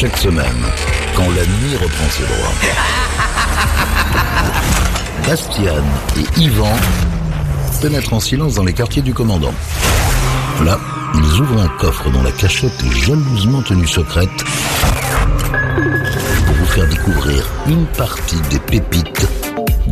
chaque 0.00 0.16
semaine, 0.16 0.62
quand 1.16 1.24
la 1.24 1.44
nuit 1.44 1.74
reprend 1.74 2.08
ses 2.10 2.22
droits. 2.22 2.54
Bastian 5.26 5.82
et 6.16 6.40
Yvan 6.40 6.76
pénètrent 7.82 8.12
en 8.12 8.20
silence 8.20 8.54
dans 8.54 8.62
les 8.62 8.74
quartiers 8.74 9.02
du 9.02 9.12
commandant. 9.12 9.52
Là, 10.64 10.78
ils 11.16 11.40
ouvrent 11.40 11.62
un 11.62 11.78
coffre 11.80 12.10
dont 12.10 12.22
la 12.22 12.30
cachette 12.30 12.80
est 12.84 13.06
jalousement 13.06 13.60
tenue 13.62 13.88
secrète 13.88 14.44
pour 16.46 16.54
vous 16.54 16.66
faire 16.66 16.88
découvrir 16.88 17.50
une 17.66 17.86
partie 17.86 18.40
des 18.50 18.60
pépites 18.60 19.26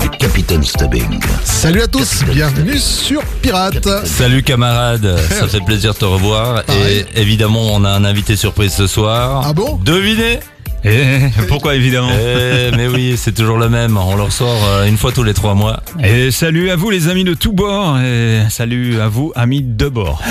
Capitaine 0.09 0.62
Stubbing. 0.62 1.20
Salut 1.45 1.82
à 1.82 1.86
tous, 1.89 2.22
bienvenue 2.32 2.79
sur 2.79 3.22
Pirate. 3.43 3.89
Salut 4.07 4.43
camarade, 4.43 5.16
ça 5.30 5.48
fait 5.48 5.61
plaisir 5.64 5.95
de 5.95 5.98
te 5.98 6.04
revoir. 6.04 6.64
Pareil. 6.64 7.04
Et 7.14 7.21
évidemment, 7.21 7.62
on 7.72 7.84
a 7.84 7.90
un 7.90 8.04
invité 8.04 8.36
surprise 8.36 8.72
ce 8.72 8.86
soir. 8.86 9.43
Ah 9.45 9.53
bon? 9.53 9.79
Devinez 9.84 10.40
Eh, 10.86 11.18
pourquoi 11.49 11.75
évidemment 11.75 12.11
Eh, 12.13 12.71
Mais 12.76 12.86
oui, 12.86 13.14
c'est 13.17 13.32
toujours 13.32 13.58
le 13.58 13.68
même. 13.68 13.96
On 13.96 14.14
le 14.17 14.22
ressort 14.22 14.61
euh, 14.64 14.86
une 14.86 14.96
fois 14.96 15.11
tous 15.13 15.22
les 15.25 15.35
trois 15.35 15.54
mois. 15.54 15.82
Et 16.03 16.31
salut 16.31 16.71
à 16.71 16.77
vous 16.77 16.90
les 16.90 17.08
amis 17.08 17.25
de 17.25 17.35
tous 17.35 17.53
bords 17.53 17.99
et 17.99 18.43
salut 18.50 19.00
à 19.00 19.08
vous 19.08 19.32
amis 19.35 19.63
de 19.63 19.89
bord. 19.89 20.22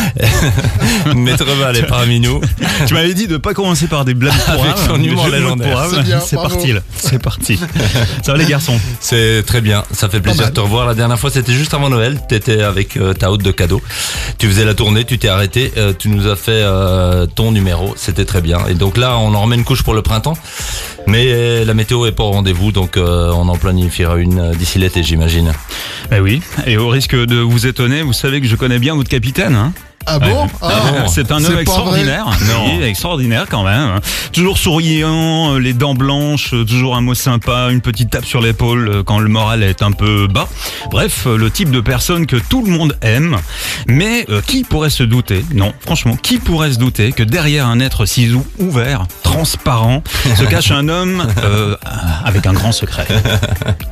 Maître 1.16 1.46
Val 1.60 1.76
est 1.78 1.84
parmi 1.88 2.20
nous. 2.20 2.40
tu 2.88 2.94
m'avais 2.94 3.14
dit 3.14 3.28
de 3.28 3.38
pas 3.38 3.54
commencer 3.54 3.88
par 3.88 4.06
des 4.06 4.14
blagues 4.14 4.34
Avec 4.48 4.78
son 4.88 5.02
humour 5.02 5.28
légendaire. 5.28 5.88
C'est 5.90 6.04
bien, 6.04 6.20
C'est 6.20 6.36
bravo. 6.36 6.56
parti 6.56 6.72
là, 6.74 6.80
c'est 6.96 7.20
parti. 7.22 7.60
Ça 8.24 8.32
va 8.32 8.38
les 8.38 8.46
garçons 8.46 8.80
C'est 9.00 9.44
très 9.46 9.62
bien, 9.62 9.84
ça 9.92 10.10
fait 10.10 10.22
plaisir 10.22 10.48
de 10.48 10.54
te 10.54 10.60
revoir. 10.60 10.88
La 10.88 10.94
dernière 10.96 11.20
fois, 11.20 11.30
c'était 11.32 11.54
juste 11.54 11.74
avant 11.74 11.90
Noël. 11.90 12.20
T'étais 12.30 12.62
avec 12.62 12.98
euh, 12.98 13.14
ta 13.14 13.32
hôte 13.32 13.44
de 13.44 13.52
cadeaux. 13.52 13.82
Tu 14.38 14.48
faisais 14.48 14.66
la 14.66 14.74
tournée, 14.74 15.04
tu 15.04 15.18
t'es 15.18 15.28
arrêté, 15.28 15.72
euh, 15.78 15.94
tu 15.98 16.10
nous 16.10 16.28
as 16.28 16.36
fait 16.36 16.52
euh, 16.52 17.26
ton 17.26 17.52
numéro. 17.52 17.94
C'était 17.98 18.26
très 18.26 18.42
bien. 18.42 18.60
Et 18.68 18.74
donc 18.74 18.98
là, 18.98 19.18
on 19.18 19.34
en 19.34 19.42
remet 19.42 19.56
une 19.56 19.64
couche 19.66 19.84
pour 19.84 19.94
le 19.94 20.02
printemps. 20.02 20.38
Mais 21.08 21.28
euh, 21.28 21.66
la 21.66 21.74
météo 21.74 22.06
est 22.06 22.12
pas 22.12 22.24
au 22.24 22.32
rendez-vous, 22.32 22.72
donc 22.72 22.98
euh, 22.98 23.32
on 23.32 23.48
en 23.48 23.58
planifiera 23.58 24.18
une 24.18 24.40
euh, 24.40 24.54
d'ici 24.54 24.80
l'été, 24.80 25.04
j'imagine. 25.04 25.54
Eh 26.12 26.20
oui, 26.20 26.42
et 26.66 26.78
au 26.78 26.90
risque 26.90 27.16
de 27.16 27.38
vous 27.38 27.68
étonner, 27.68 28.02
vous 28.02 28.14
savez 28.14 28.42
que 28.42 28.48
je 28.48 28.56
connais 28.56 28.80
bien 28.80 28.96
votre 28.96 29.10
capitaine. 29.10 29.56
Hein 29.56 29.74
Ah 30.08 30.20
bon 30.20 30.48
Ah, 30.62 31.06
c'est 31.08 31.32
un 31.32 31.44
homme 31.44 31.58
extraordinaire. 31.60 32.26
Non. 32.48 32.78
Oui, 32.78 32.84
extraordinaire 32.84 33.46
quand 33.50 33.64
même. 33.64 33.76
hein. 33.98 34.00
Toujours 34.34 34.58
souriant, 34.58 35.54
euh, 35.56 35.60
les 35.60 35.74
dents 35.74 35.96
blanches, 35.96 36.54
euh, 36.54 36.64
toujours 36.64 36.96
un 36.96 37.02
mot 37.02 37.16
sympa, 37.16 37.70
une 37.72 37.82
petite 37.82 38.10
tape 38.12 38.26
sur 38.26 38.42
l'épaule 38.42 38.88
euh, 38.90 39.04
quand 39.04 39.20
le 39.20 39.30
moral 39.30 39.64
est 39.64 39.82
un 39.82 39.92
peu 39.92 40.28
bas. 40.28 40.48
Bref, 40.92 41.26
le 41.26 41.50
type 41.50 41.72
de 41.72 41.80
personne 41.82 42.26
que 42.28 42.36
tout 42.36 42.64
le 42.64 42.72
monde 42.72 42.96
aime. 43.02 43.38
Mais 43.88 44.26
euh, 44.30 44.42
qui 44.46 44.64
pourrait 44.64 44.90
se 44.90 45.04
douter, 45.04 45.44
non, 45.54 45.74
franchement, 45.80 46.16
qui 46.16 46.38
pourrait 46.38 46.74
se 46.74 46.78
douter 46.80 47.12
que 47.12 47.24
derrière 47.24 47.66
un 47.68 47.80
être 47.80 48.06
si 48.06 48.30
ou- 48.32 48.46
ouvert, 48.60 49.06
transparent, 49.24 50.04
se 50.38 50.44
cache 50.50 50.72
un 50.72 50.88
homme 50.90 51.26
euh, 51.44 51.76
avec 52.24 52.46
un 52.46 52.54
grand 52.54 52.72
secret. 52.72 53.08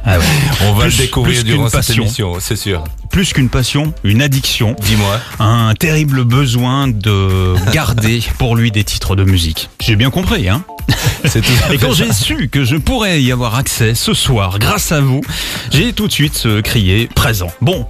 Ah 0.06 0.18
ouais. 0.20 0.26
On 0.68 0.74
va 0.74 0.86
Plus- 0.86 0.98
le 0.98 1.04
découvrir 1.06 1.44
durant 1.44 1.70
cette 1.70 1.90
émission, 1.90 2.34
c'est 2.40 2.56
sûr. 2.56 2.84
Plus 3.10 3.32
qu'une 3.32 3.50
passion, 3.50 3.94
une 4.04 4.22
addiction 4.24 4.76
Dis-moi. 4.82 5.20
un 5.40 5.74
terrible 5.76 6.03
besoin 6.06 6.88
de 6.88 7.56
garder 7.72 8.22
pour 8.38 8.56
lui 8.56 8.72
des 8.72 8.84
titres 8.84 9.16
de 9.16 9.24
musique. 9.24 9.70
J'ai 9.82 9.96
bien 9.96 10.10
compris, 10.10 10.50
hein 10.50 10.64
Et 11.72 11.78
quand 11.78 11.94
j'ai 11.94 12.12
su 12.12 12.50
que 12.50 12.64
je 12.64 12.76
pourrais 12.76 13.22
y 13.22 13.32
avoir 13.32 13.56
accès 13.56 13.96
ce 13.96 14.14
soir 14.14 14.60
grâce 14.60 14.92
à 14.92 15.00
vous, 15.00 15.22
j'ai 15.72 15.94
tout 15.94 16.08
de 16.08 16.12
suite 16.12 16.44
euh, 16.46 16.62
crié 16.62 17.08
présent. 17.08 17.52
Bon, 17.62 17.88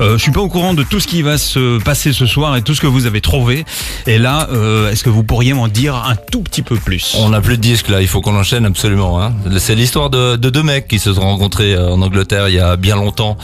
euh, 0.00 0.16
je 0.16 0.22
suis 0.22 0.32
pas 0.32 0.40
au 0.40 0.48
courant 0.48 0.74
de 0.74 0.82
tout 0.82 1.00
ce 1.00 1.06
qui 1.06 1.22
va 1.22 1.38
se 1.38 1.82
passer 1.82 2.12
ce 2.12 2.26
soir 2.26 2.56
et 2.56 2.62
tout 2.62 2.74
ce 2.74 2.80
que 2.80 2.86
vous 2.86 3.06
avez 3.06 3.20
trouvé. 3.20 3.64
Et 4.06 4.18
là, 4.18 4.48
euh, 4.52 4.90
est-ce 4.90 5.04
que 5.04 5.10
vous 5.10 5.24
pourriez 5.24 5.52
m'en 5.52 5.68
dire 5.68 5.94
un 5.94 6.16
tout 6.16 6.42
petit 6.42 6.62
peu 6.62 6.76
plus? 6.76 7.16
On 7.18 7.30
n'a 7.30 7.40
plus 7.40 7.56
de 7.56 7.62
disques 7.62 7.88
là, 7.88 8.00
il 8.00 8.08
faut 8.08 8.20
qu'on 8.20 8.36
enchaîne 8.36 8.66
absolument. 8.66 9.22
Hein. 9.22 9.32
C'est 9.58 9.74
l'histoire 9.74 10.10
de, 10.10 10.36
de 10.36 10.50
deux 10.50 10.62
mecs 10.62 10.88
qui 10.88 10.98
se 10.98 11.12
sont 11.12 11.22
rencontrés 11.22 11.74
euh, 11.74 11.90
en 11.90 12.02
Angleterre 12.02 12.48
il 12.48 12.54
y 12.54 12.60
a 12.60 12.76
bien 12.76 12.96
longtemps. 12.96 13.36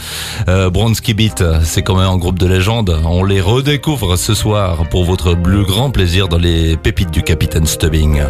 Euh, 0.47 0.69
Bronski 0.69 1.13
Beat, 1.13 1.43
c'est 1.63 1.81
quand 1.81 1.95
même 1.95 2.09
un 2.09 2.17
groupe 2.17 2.39
de 2.39 2.47
légende. 2.47 2.99
On 3.05 3.23
les 3.23 3.41
redécouvre 3.41 4.17
ce 4.17 4.33
soir 4.33 4.87
pour 4.89 5.05
votre 5.05 5.33
plus 5.33 5.63
grand 5.63 5.91
plaisir 5.91 6.27
dans 6.27 6.37
les 6.37 6.77
pépites 6.77 7.11
du 7.11 7.23
Capitaine 7.23 7.65
Stubbing. 7.65 8.21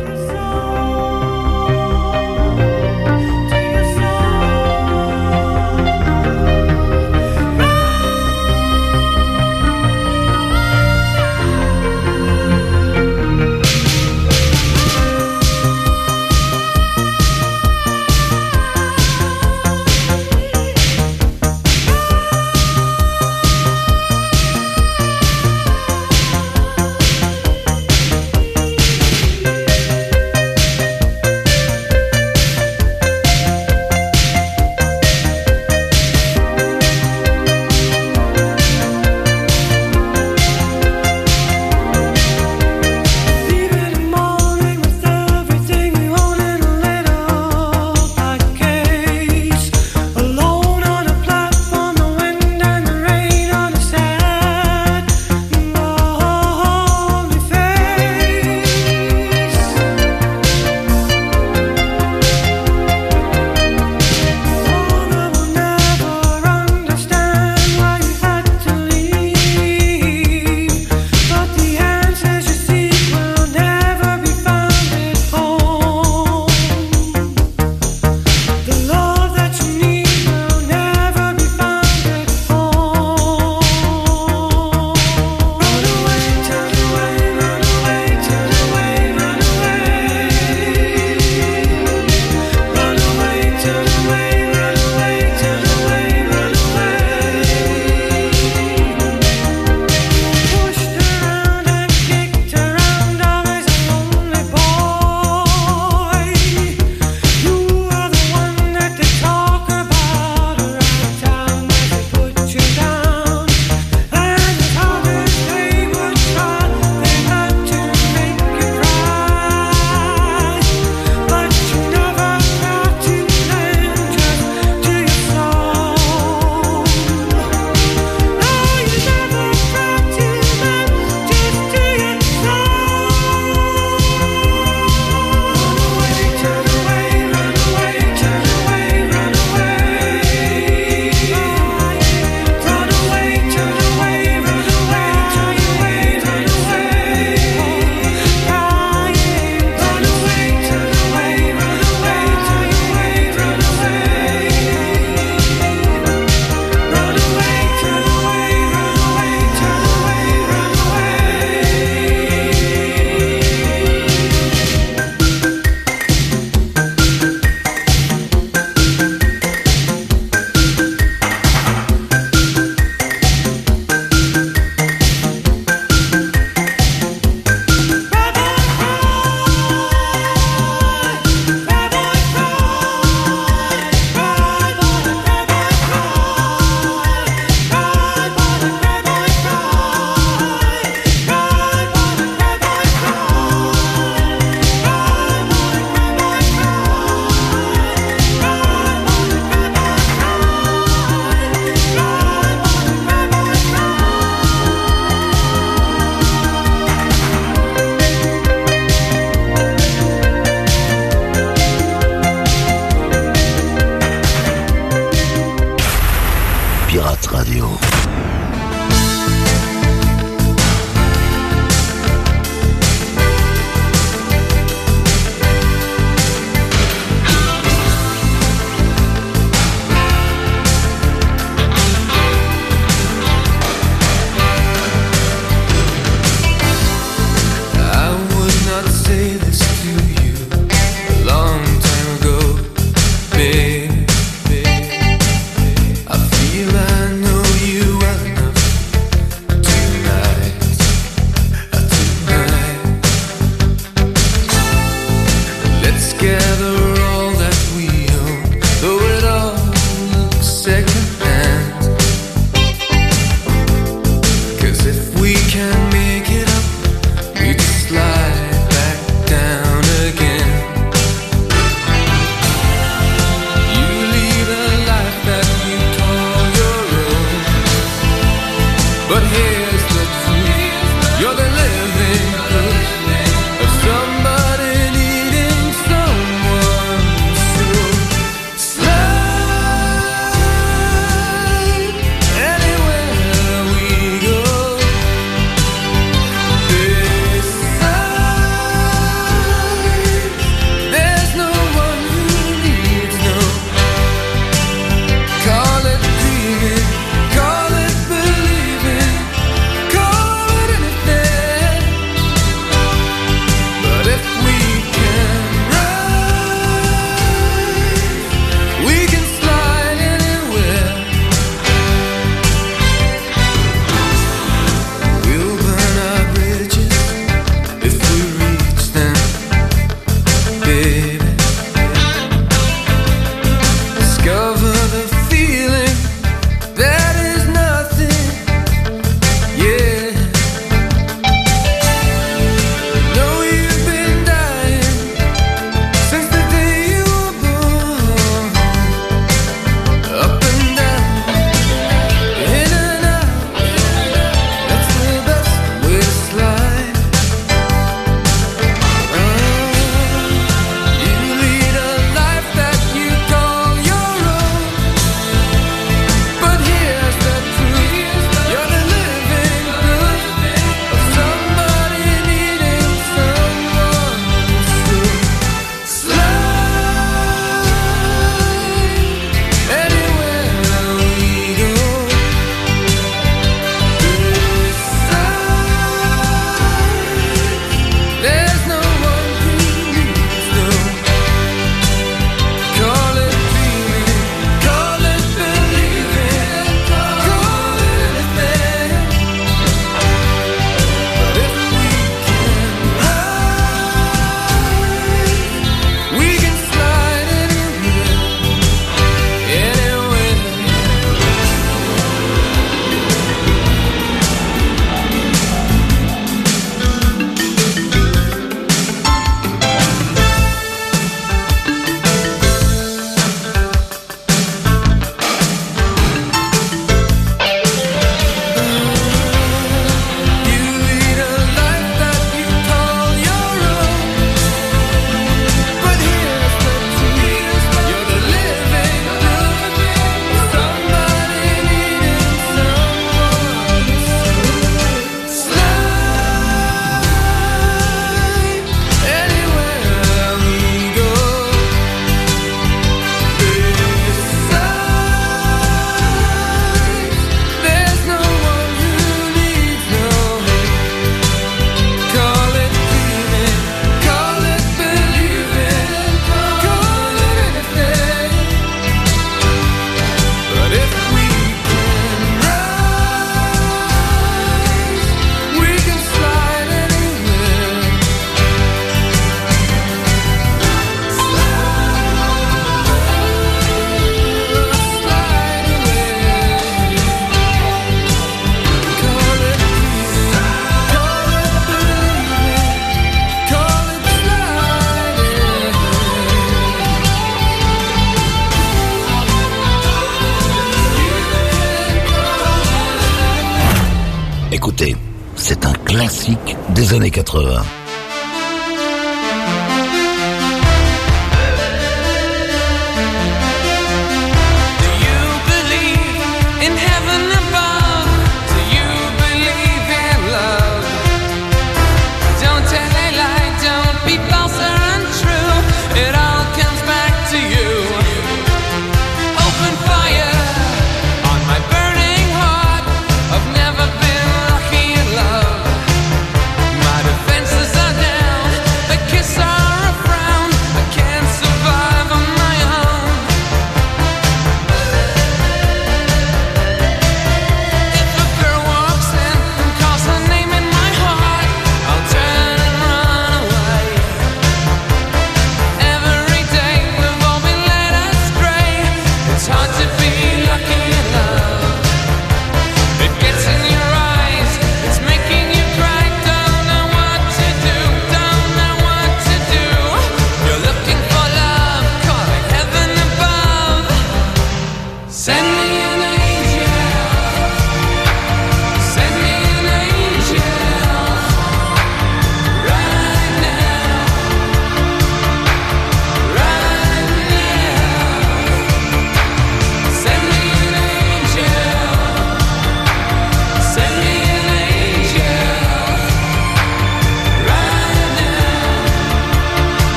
Années 506.93 507.11
80. 507.11 507.80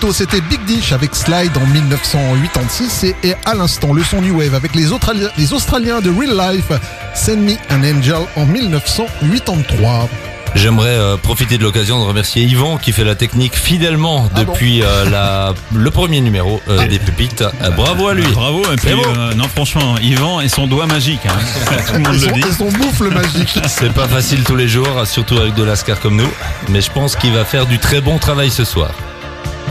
Tôt, 0.00 0.12
c'était 0.12 0.40
Big 0.40 0.64
Dish 0.64 0.92
avec 0.92 1.14
Slide 1.14 1.50
en 1.56 1.66
1986 1.66 3.04
et, 3.04 3.16
et 3.24 3.34
à 3.44 3.54
l'instant 3.54 3.92
le 3.92 4.02
son 4.02 4.20
New 4.20 4.38
Wave 4.38 4.54
avec 4.54 4.74
les, 4.74 4.92
Australiens, 4.92 5.28
les 5.36 5.52
Australiens 5.52 6.00
de 6.00 6.10
Real 6.10 6.54
Life, 6.54 6.70
Send 7.14 7.38
Me 7.38 7.52
an 7.70 7.82
Angel 7.82 8.26
en 8.36 8.46
1983. 8.46 10.08
J'aimerais 10.54 10.88
euh, 10.88 11.16
profiter 11.18 11.58
de 11.58 11.62
l'occasion 11.62 11.98
de 12.00 12.04
remercier 12.04 12.42
Yvan 12.44 12.78
qui 12.78 12.92
fait 12.92 13.04
la 13.04 13.14
technique 13.14 13.54
fidèlement 13.54 14.28
Ah 14.34 14.44
bon 14.44 14.52
depuis 14.52 14.82
euh, 14.82 15.08
la, 15.10 15.52
le 15.74 15.90
premier 15.90 16.20
numéro 16.22 16.62
euh, 16.68 16.86
des 16.86 16.98
pépites. 16.98 17.42
Euh, 17.62 17.70
bravo 17.70 18.08
à 18.08 18.14
lui. 18.14 18.24
Bravo, 18.32 18.62
et 18.72 18.76
puis, 18.76 18.92
euh, 18.92 19.34
non, 19.34 19.44
franchement, 19.46 19.96
Yvan 20.00 20.40
et 20.40 20.48
son 20.48 20.66
doigt 20.66 20.86
magique. 20.86 21.20
hein. 21.26 21.76
Tout 21.86 21.92
le 21.94 21.98
monde 22.00 22.14
Et 22.14 22.18
le 22.18 22.26
son, 22.28 22.32
dit. 22.34 22.40
et 22.40 22.52
son 22.52 22.70
bouffe 22.78 23.00
magique. 23.00 23.58
C'est 23.68 23.92
pas 23.92 24.08
facile 24.08 24.42
tous 24.42 24.56
les 24.56 24.68
jours, 24.68 25.06
surtout 25.06 25.36
avec 25.36 25.54
de 25.54 25.62
l'ascar 25.64 26.00
comme 26.00 26.16
nous. 26.16 26.30
Mais 26.70 26.80
je 26.80 26.90
pense 26.90 27.14
qu'il 27.14 27.32
va 27.34 27.44
faire 27.44 27.66
du 27.66 27.78
très 27.78 28.00
bon 28.00 28.18
travail 28.18 28.50
ce 28.50 28.64
soir. 28.64 28.92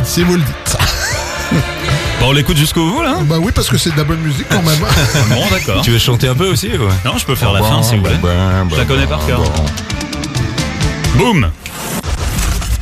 Si 0.07 0.23
vous 0.23 0.35
le 0.35 0.41
dites. 0.41 0.77
Bon, 2.19 2.29
on 2.29 2.31
l'écoute 2.31 2.57
jusqu'au 2.57 2.89
bout, 2.89 3.03
là 3.03 3.17
Bah 3.29 3.35
oui, 3.39 3.51
parce 3.53 3.69
que 3.69 3.77
c'est 3.77 3.91
de 3.91 3.97
la 3.97 4.03
bonne 4.03 4.19
musique 4.21 4.47
quand 4.49 4.63
même. 4.63 4.79
Bon, 5.29 5.43
d'accord. 5.51 5.83
Tu 5.83 5.91
veux 5.91 5.99
chanter 5.99 6.27
un 6.27 6.33
peu 6.33 6.47
aussi 6.49 6.67
ou... 6.69 6.87
Non, 7.07 7.15
je 7.15 7.25
peux 7.25 7.35
faire 7.35 7.53
la 7.53 7.61
fin, 7.61 7.83
si 7.83 7.95
vous 7.95 8.03
voulez. 8.03 8.15
Je 8.71 8.75
la 8.75 8.85
connais 8.85 9.05
par 9.05 9.23
cœur. 9.27 9.39
Boum 11.15 11.51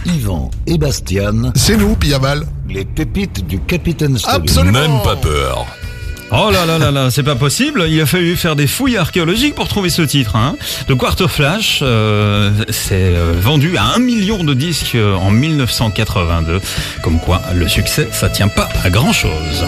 Yvan 0.05 0.49
et 0.67 0.77
Bastian, 0.77 1.51
C'est 1.53 1.75
nous, 1.75 1.95
Piaval. 1.95 2.45
les 2.69 2.85
pépites 2.85 3.45
du 3.45 3.59
Capitaine 3.59 4.17
Stubbing. 4.17 4.41
Absolument. 4.41 4.79
Même 4.79 5.01
pas 5.03 5.17
peur. 5.17 5.65
Oh 6.31 6.49
là 6.51 6.65
là 6.65 6.79
là 6.79 6.91
là, 6.91 7.11
c'est 7.11 7.23
pas 7.23 7.35
possible. 7.35 7.85
Il 7.87 8.01
a 8.01 8.05
fallu 8.05 8.35
faire 8.35 8.55
des 8.55 8.65
fouilles 8.65 8.97
archéologiques 8.97 9.53
pour 9.53 9.67
trouver 9.67 9.89
ce 9.89 10.01
titre. 10.01 10.35
Hein. 10.35 10.57
Le 10.89 10.95
Quarter 10.95 11.27
Flash 11.27 11.79
euh, 11.83 12.51
s'est 12.69 13.13
euh, 13.15 13.33
vendu 13.39 13.77
à 13.77 13.93
un 13.95 13.99
million 13.99 14.43
de 14.43 14.55
disques 14.55 14.95
euh, 14.95 15.13
en 15.15 15.29
1982. 15.29 16.61
Comme 17.03 17.19
quoi, 17.19 17.41
le 17.53 17.67
succès, 17.67 18.09
ça 18.11 18.29
tient 18.29 18.47
pas 18.47 18.67
à 18.83 18.89
grand 18.89 19.13
chose. 19.13 19.65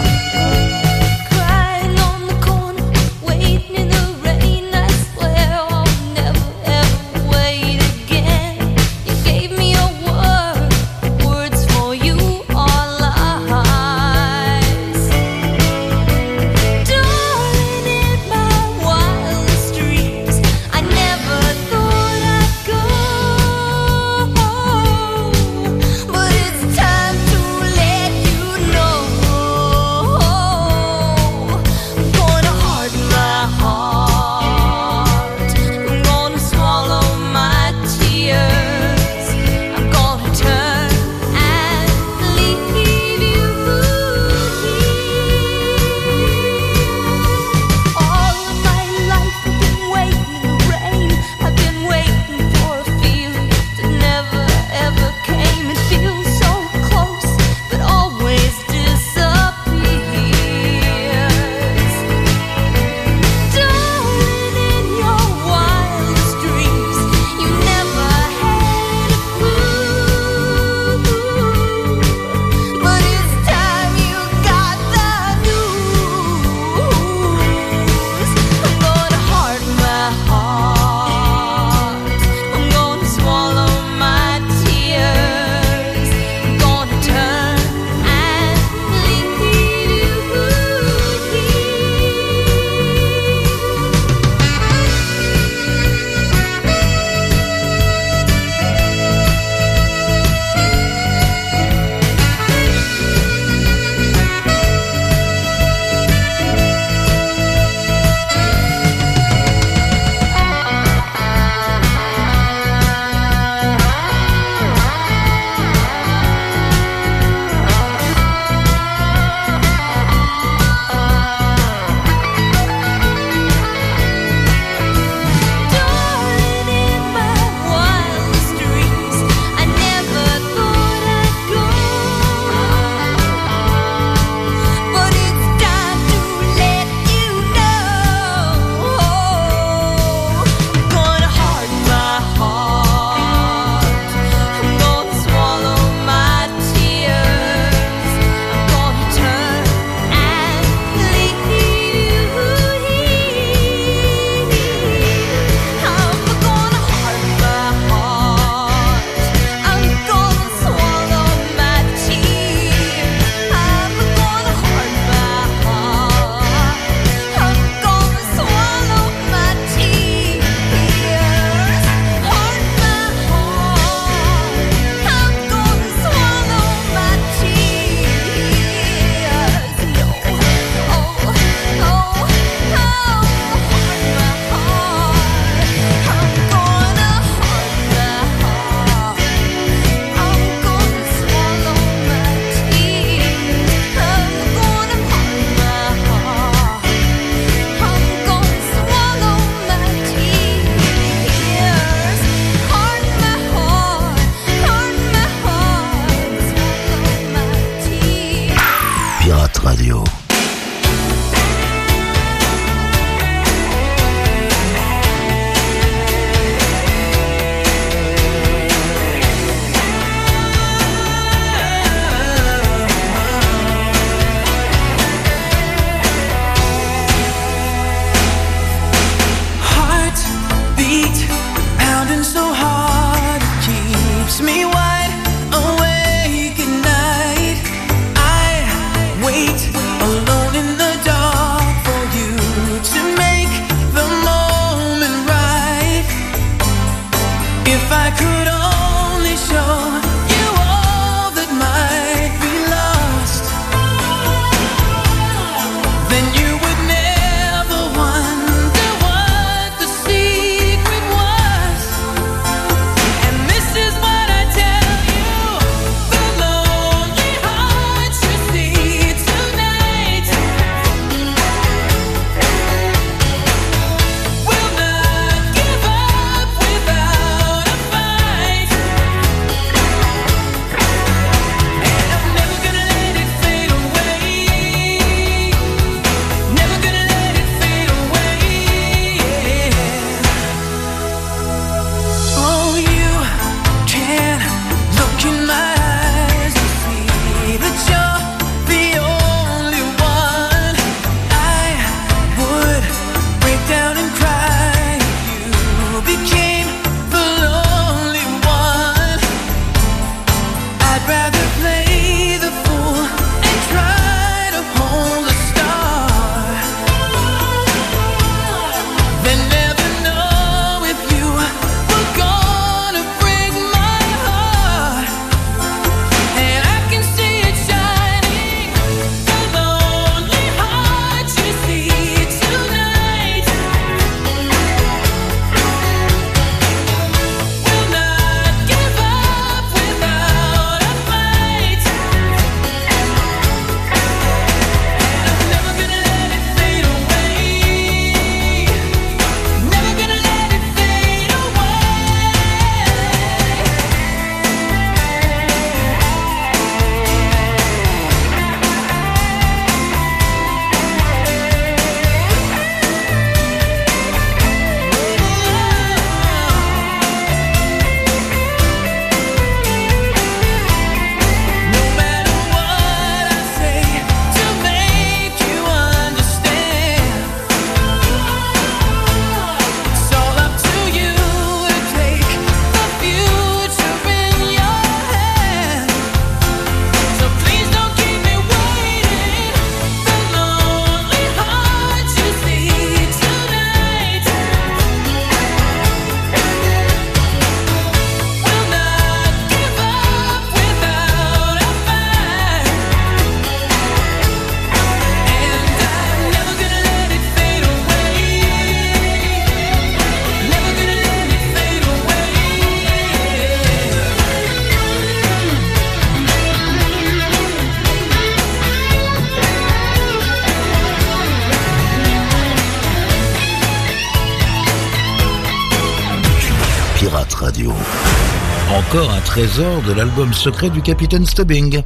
trésor 429.38 429.82
de 429.82 429.92
l'album 429.92 430.34
secret 430.34 430.68
du 430.68 430.82
capitaine 430.82 431.24
Stubbing. 431.24 431.80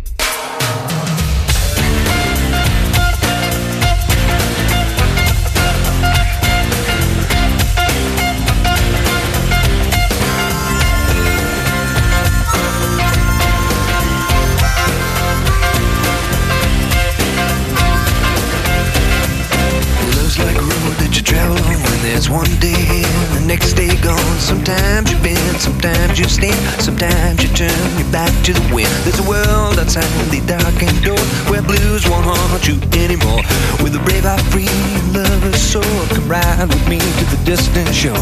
ride 36.62 36.74
with 36.74 36.88
me 36.88 36.98
to 36.98 37.24
the 37.36 37.42
distant 37.44 37.94
shore. 37.94 38.12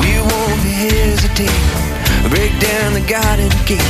We 0.00 0.18
won't 0.18 0.62
hesitate, 0.62 1.50
break 2.30 2.52
down 2.60 2.94
the 2.94 3.04
garden 3.08 3.50
gate. 3.66 3.80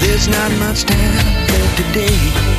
There's 0.00 0.28
not 0.28 0.50
much 0.58 0.84
time 0.84 1.14
left 1.48 1.76
today. 1.76 2.55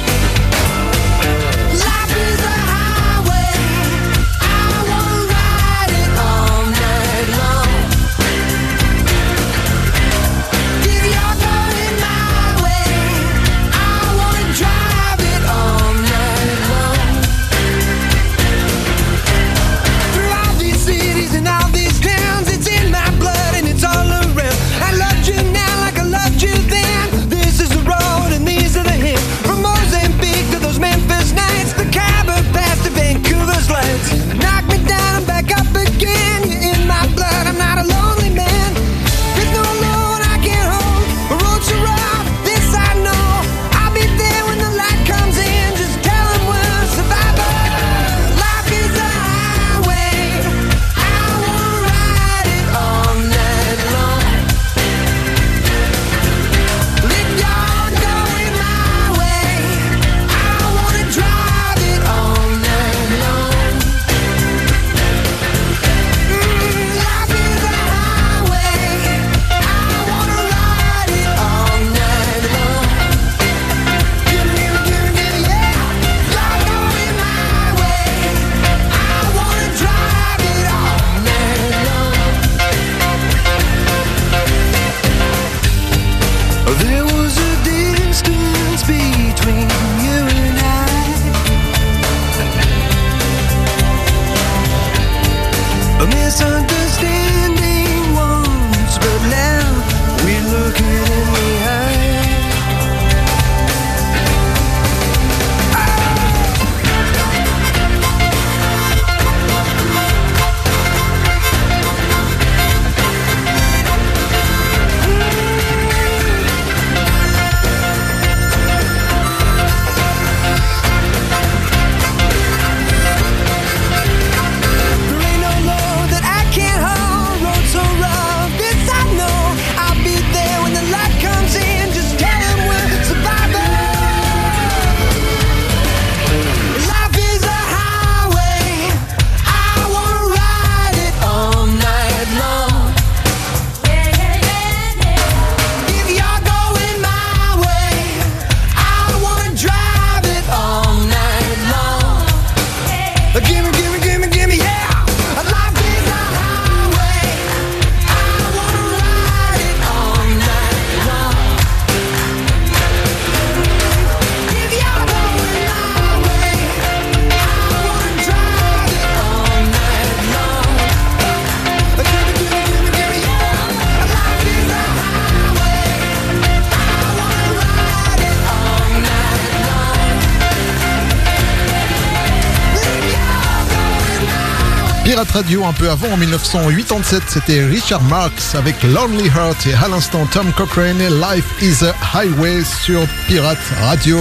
Pirate 185.18 185.32
Radio 185.32 185.66
un 185.66 185.74
peu 185.74 185.90
avant, 185.90 186.10
en 186.10 186.18
1987. 186.18 187.24
C'était 187.28 187.64
Richard 187.66 188.04
Marx 188.04 188.54
avec 188.54 188.84
Lonely 188.84 189.26
Heart 189.26 189.66
et 189.66 189.74
à 189.74 189.88
l'instant 189.88 190.28
Tom 190.28 190.52
Cochrane 190.56 191.02
et 191.02 191.10
Life 191.10 191.46
is 191.60 191.84
a 191.84 191.96
Highway 192.16 192.64
sur 192.64 193.02
Pirate 193.28 193.58
Radio. 193.82 194.20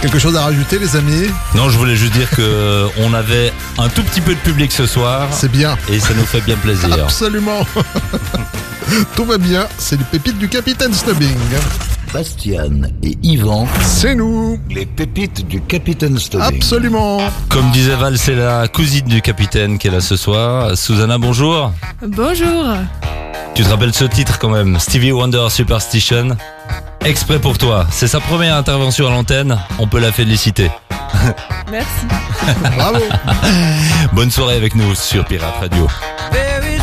Quelque 0.00 0.18
chose 0.18 0.34
à 0.34 0.44
rajouter, 0.44 0.78
les 0.78 0.96
amis? 0.96 1.28
Non, 1.54 1.68
je 1.68 1.76
voulais 1.76 1.94
juste 1.94 2.14
dire 2.14 2.30
que 2.30 2.86
on 3.00 3.12
avait 3.12 3.52
un 3.76 3.90
tout 3.90 4.02
petit 4.02 4.22
peu 4.22 4.34
de 4.34 4.40
public 4.40 4.72
ce 4.72 4.86
soir 4.86 5.28
C'est 5.30 5.52
bien. 5.52 5.76
et 5.90 6.00
ça 6.00 6.14
nous 6.14 6.24
fait 6.24 6.40
bien 6.40 6.56
plaisir. 6.56 6.94
Absolument. 7.04 7.66
Tout 9.14 9.26
va 9.26 9.36
bien, 9.36 9.68
c'est 9.76 9.98
les 9.98 10.04
pépites 10.04 10.38
du 10.38 10.48
Capitaine 10.48 10.94
Stubbing. 10.94 11.36
Bastian 12.12 12.82
et 13.02 13.16
Yvan, 13.22 13.66
C'est 13.82 14.14
nous. 14.14 14.58
les 14.68 14.84
pépites 14.84 15.46
du 15.48 15.62
Capitaine 15.62 16.18
Stubbing. 16.18 16.56
Absolument. 16.56 17.18
Comme 17.48 17.70
disait 17.70 17.94
Val, 17.94 18.18
c'est 18.18 18.34
la 18.34 18.68
cousine 18.68 19.06
du 19.06 19.22
capitaine 19.22 19.78
qui 19.78 19.88
est 19.88 19.90
là 19.90 20.00
ce 20.02 20.16
soir. 20.16 20.76
Susanna, 20.76 21.16
bonjour. 21.16 21.72
Bonjour. 22.06 22.74
Tu 23.54 23.62
te 23.62 23.68
rappelles 23.68 23.94
ce 23.94 24.04
titre 24.04 24.38
quand 24.38 24.50
même 24.50 24.78
Stevie 24.78 25.12
Wonder 25.12 25.46
Superstition 25.50 26.36
Exprès 27.04 27.38
pour 27.38 27.56
toi. 27.58 27.86
C'est 27.90 28.08
sa 28.08 28.20
première 28.20 28.56
intervention 28.56 29.06
à 29.06 29.10
l'antenne. 29.10 29.58
On 29.78 29.86
peut 29.86 29.98
la 30.00 30.12
féliciter. 30.12 30.70
Merci. 31.70 32.06
Bravo. 32.76 32.98
Bonne 34.12 34.30
soirée 34.30 34.56
avec 34.56 34.74
nous 34.74 34.94
sur 34.94 35.24
Pirate 35.24 35.54
Radio. 35.60 35.88
very 36.32 36.78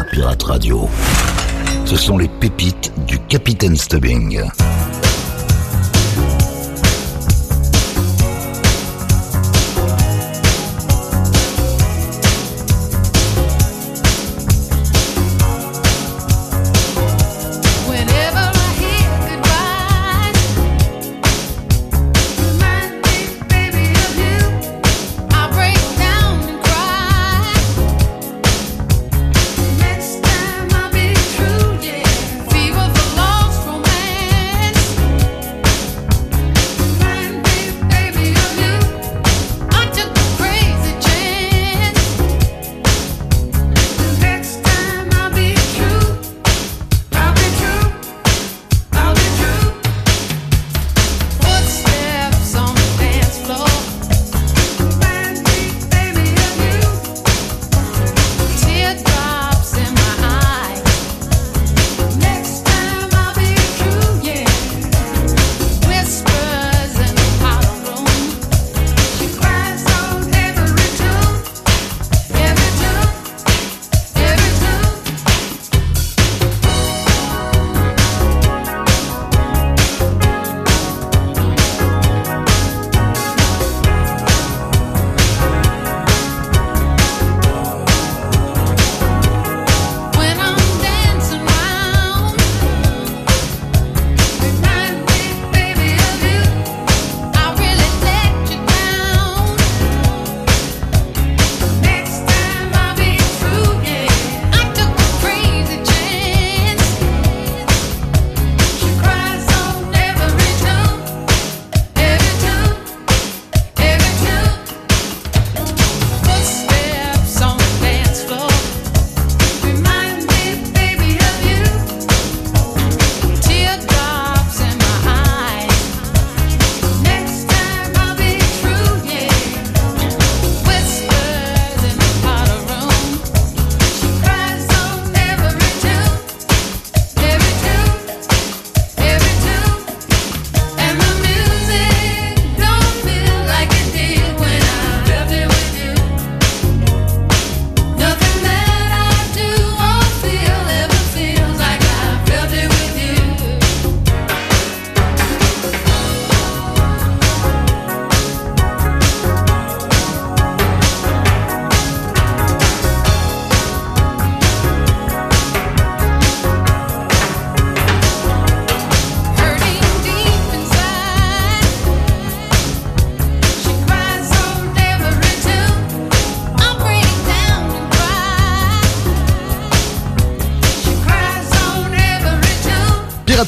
Pirate 0.00 0.42
Radio. 0.44 0.88
Ce 1.84 1.96
sont 1.96 2.16
les 2.16 2.28
pépites 2.28 2.92
du 3.06 3.18
Capitaine 3.18 3.76
Stubbing. 3.76 4.40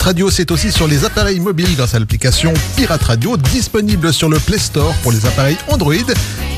Radio, 0.04 0.30
c'est 0.30 0.50
aussi 0.50 0.70
sur 0.70 0.86
les 0.86 1.06
appareils 1.06 1.40
mobiles 1.40 1.74
grâce 1.76 1.94
à 1.94 1.98
l'application 1.98 2.52
Pirate 2.76 3.02
Radio, 3.04 3.38
disponible 3.38 4.12
sur 4.12 4.28
le 4.28 4.38
Play 4.38 4.58
Store 4.58 4.92
pour 5.02 5.12
les 5.12 5.24
appareils 5.24 5.56
Android 5.68 5.94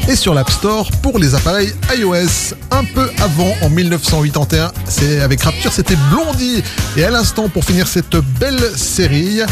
et 0.09 0.17
sur 0.17 0.35
l'App 0.35 0.51
Store 0.51 0.91
pour 1.01 1.21
les 1.21 1.37
appareils 1.37 1.73
iOS. 1.97 2.57
Un 2.73 2.83
peu 2.83 3.09
avant, 3.23 3.55
en 3.63 3.71
1981, 3.71 4.73
c'est 4.89 5.21
avec 5.21 5.43
Rapture, 5.43 5.73
c'était 5.73 5.95
Blondie. 6.11 6.65
Et 6.97 7.05
à 7.05 7.11
l'instant, 7.11 7.49
pour 7.49 7.65
finir 7.65 7.87
cette 7.87 8.17
belle 8.41 8.73
série, 8.75 9.43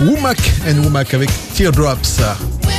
Womack 0.00 0.38
and 0.68 0.82
Womack 0.82 1.14
avec 1.14 1.30
Teardrops. 1.54 2.20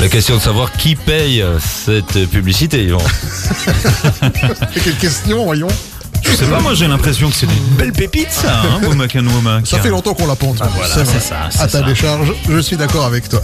La 0.01 0.09
question 0.09 0.35
de 0.35 0.41
savoir 0.41 0.73
qui 0.73 0.97
paye 0.97 1.45
cette 1.61 2.29
publicité, 2.29 2.83
Yvan. 2.83 2.97
Quelle 4.83 4.97
question, 4.97 5.45
voyons 5.45 5.69
Je 6.29 6.35
sais 6.35 6.45
pas, 6.45 6.59
moi 6.59 6.73
j'ai 6.73 6.87
l'impression 6.87 7.29
que 7.29 7.35
c'est 7.35 7.45
une 7.45 7.75
belle 7.77 7.91
pépite 7.93 8.31
ça, 8.31 8.61
hein, 8.61 8.81
Womack 8.83 9.15
and 9.15 9.25
Womack. 9.27 9.65
Ça 9.67 9.79
fait 9.79 9.89
longtemps 9.89 10.13
qu'on 10.13 10.27
l'a 10.27 10.35
pas 10.35 10.47
entendu. 10.47 10.69
voilà, 10.75 11.05
c'est 11.05 11.19
ça, 11.19 11.45
À 11.45 11.49
ta 11.49 11.69
ça. 11.69 11.81
décharge, 11.81 12.33
je 12.49 12.59
suis 12.59 12.77
d'accord 12.77 13.05
avec 13.05 13.29
toi. 13.29 13.41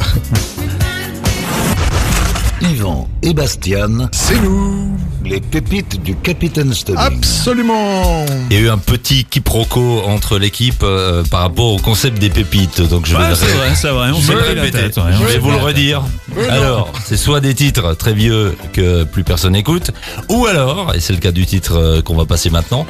Yvan 2.62 3.08
et 3.22 3.34
Bastian, 3.34 4.08
C'est 4.12 4.40
nous 4.42 4.90
les 5.34 5.42
pépites 5.42 6.02
du 6.04 6.16
Capitaine 6.16 6.72
Stubbing. 6.74 7.00
Absolument 7.02 8.24
Il 8.52 8.56
y 8.56 8.60
a 8.60 8.64
eu 8.66 8.70
un 8.70 8.78
petit 8.78 9.26
quiproquo 9.26 10.02
entre 10.06 10.38
l'équipe 10.38 10.84
euh, 10.84 11.24
par 11.24 11.40
rapport 11.42 11.74
au 11.74 11.78
concept 11.80 12.20
des 12.20 12.30
pépites. 12.30 12.82
Donc 12.82 13.08
je 13.08 13.16
vais 13.16 13.24
Ouais, 13.24 13.30
le 13.30 13.36
c'est 13.36 13.46
ré- 13.48 13.54
vrai, 13.54 13.72
c'est 13.76 13.90
vrai, 13.90 14.10
on 14.14 14.20
je 14.22 14.28
vais 14.28 14.36
pris 14.36 14.50
le 14.50 14.56
la 14.56 14.62
répéter. 14.62 14.84
tête, 14.84 14.98
ouais, 14.98 15.04
on 15.12 15.18
je 15.18 15.24
vais 15.24 15.32
s'est 15.34 15.38
vous 15.40 15.50
le 15.50 15.58
redire. 15.58 16.04
Alors, 16.50 16.92
c'est 17.04 17.18
soit 17.18 17.40
des 17.42 17.56
titres 17.56 17.96
très 17.96 18.14
vieux 18.14 18.56
que 18.74 19.06
plus 19.06 19.24
personne 19.24 19.54
n'écoute, 19.54 19.90
ou 20.30 20.46
alors, 20.46 20.94
et 20.94 21.00
c'est 21.00 21.14
le 21.14 21.20
cas 21.20 21.32
du 21.32 21.46
titre 21.48 21.78
euh, 21.78 22.02
qu'on 22.04 22.16
va 22.16 22.26
passer 22.26 22.50
maintenant, 22.52 22.86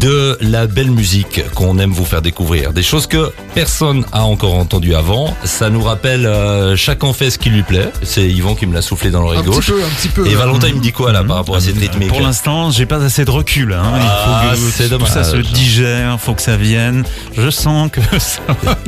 de 0.00 0.36
la 0.40 0.66
belle 0.66 0.90
musique 0.90 1.42
qu'on 1.54 1.78
aime 1.78 1.92
vous 1.92 2.04
faire 2.04 2.22
découvrir. 2.22 2.72
Des 2.72 2.82
choses 2.82 3.06
que 3.06 3.32
personne 3.54 4.04
a 4.12 4.24
encore 4.24 4.54
entendues 4.54 4.94
avant. 4.94 5.34
Ça 5.44 5.70
nous 5.70 5.82
rappelle 5.82 6.26
euh, 6.26 6.76
chacun 6.76 7.12
fait 7.12 7.30
ce 7.30 7.38
qui 7.38 7.50
lui 7.50 7.62
plaît. 7.62 7.90
C'est 8.02 8.28
Yvan 8.28 8.54
qui 8.54 8.66
me 8.66 8.74
l'a 8.74 8.82
soufflé 8.82 9.10
dans 9.10 9.22
l'oreille 9.22 9.40
petit 9.40 9.50
gauche. 9.50 9.66
peu, 9.66 9.82
un 9.82 9.88
petit 9.88 10.08
peu. 10.08 10.26
Et 10.26 10.34
Valentin, 10.34 10.68
il 10.68 10.76
me 10.76 10.80
dit 10.80 10.92
quoi 10.92 11.12
là 11.12 11.24
par 11.24 11.36
rapport 11.36 11.56
à 11.56 11.60
cette 11.60 11.78
rythmique 11.78 12.08
Pour 12.08 12.20
l'instant, 12.20 12.70
j'ai 12.70 12.86
pas 12.86 13.02
assez 13.02 13.24
de 13.24 13.30
recul. 13.30 13.72
Hein. 13.72 13.82
Ah, 13.94 14.52
il 14.54 14.58
faut 14.58 14.98
que 14.98 15.08
ça 15.10 15.24
se 15.24 15.36
digère, 15.36 16.20
faut 16.20 16.34
que 16.34 16.42
ça 16.42 16.56
vienne. 16.56 17.04
Je 17.36 17.50
sens 17.50 17.90
que 17.90 18.00
ça 18.18 18.40
va. 18.62 18.78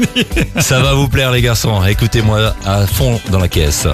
Ça 0.61 0.81
va 0.81 0.95
vous 0.95 1.09
plaire 1.09 1.31
les 1.31 1.43
garçons. 1.43 1.85
Écoutez-moi 1.85 2.55
à 2.65 2.87
fond 2.87 3.21
dans 3.31 3.39
la 3.39 3.49
caisse. 3.49 3.87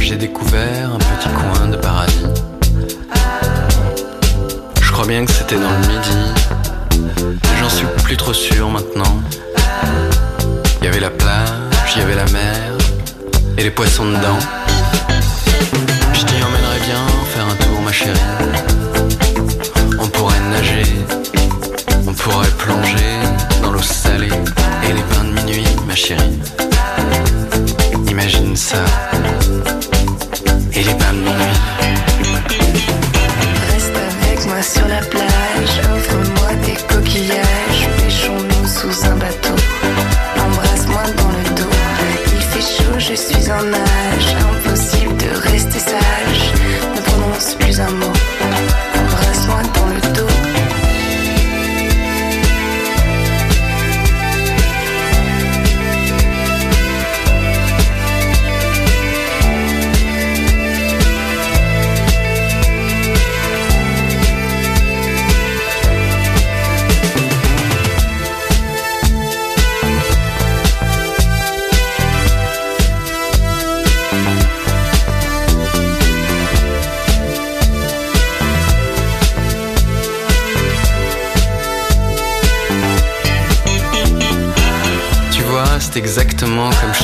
J'ai 0.00 0.16
découvert 0.16 0.90
un 0.92 0.98
petit 0.98 1.28
coin 1.28 1.68
de 1.68 1.76
paradis. 1.76 2.24
Je 4.94 5.00
crois 5.00 5.08
bien 5.08 5.24
que 5.24 5.32
c'était 5.32 5.56
dans 5.56 5.72
le 5.72 5.88
midi. 5.88 6.18
J'en 7.58 7.68
suis 7.68 7.84
plus 8.04 8.16
trop 8.16 8.32
sûr 8.32 8.70
maintenant. 8.70 9.20
Il 10.80 10.84
y 10.84 10.86
avait 10.86 11.00
la 11.00 11.10
plage, 11.10 11.96
il 11.96 11.98
y 11.98 12.04
avait 12.04 12.14
la 12.14 12.26
mer 12.26 12.54
et 13.58 13.64
les 13.64 13.72
poissons 13.72 14.04
dedans. 14.04 14.38
Je 16.12 16.20
t'y 16.20 16.36
emmènerais 16.36 16.78
bien 16.86 17.04
faire 17.34 17.44
un 17.44 17.56
tour, 17.56 17.80
ma 17.84 17.90
chérie. 17.90 18.20
On 19.98 20.06
pourrait 20.06 20.38
nager, 20.52 20.84
on 22.06 22.12
pourrait 22.12 22.54
plonger 22.56 23.18
dans 23.62 23.72
l'eau 23.72 23.82
salée 23.82 24.28
et 24.28 24.92
les 24.92 25.02
bains 25.10 25.24
de 25.24 25.40
minuit, 25.40 25.66
ma 25.88 25.96
chérie. 25.96 26.38
Imagine 28.08 28.54
ça. 28.54 28.84
Et 30.72 30.84
les 30.84 30.94
bains 30.94 31.14
de 31.14 31.18
minuit. 31.18 31.73
Reste 34.44 34.46
avec 34.46 34.46
moi 34.46 34.62
sur 34.62 34.88
la 34.88 35.00
plage, 35.00 35.80
offre-moi 35.94 36.54
des 36.64 36.76
coquillages, 36.94 37.88
pêchons-nous 37.98 38.66
sous 38.66 39.06
un 39.06 39.16
bateau. 39.16 39.54
Embrasse-moi 40.38 41.02
dans 41.16 41.28
le 41.28 41.54
dos, 41.54 41.70
il 42.34 42.42
fait 42.42 42.82
chaud, 42.82 42.98
je 42.98 43.14
suis 43.14 43.50
en 43.50 43.62
nage, 43.62 44.36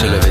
Stille 0.01 0.29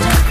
Podcast. 0.00 0.29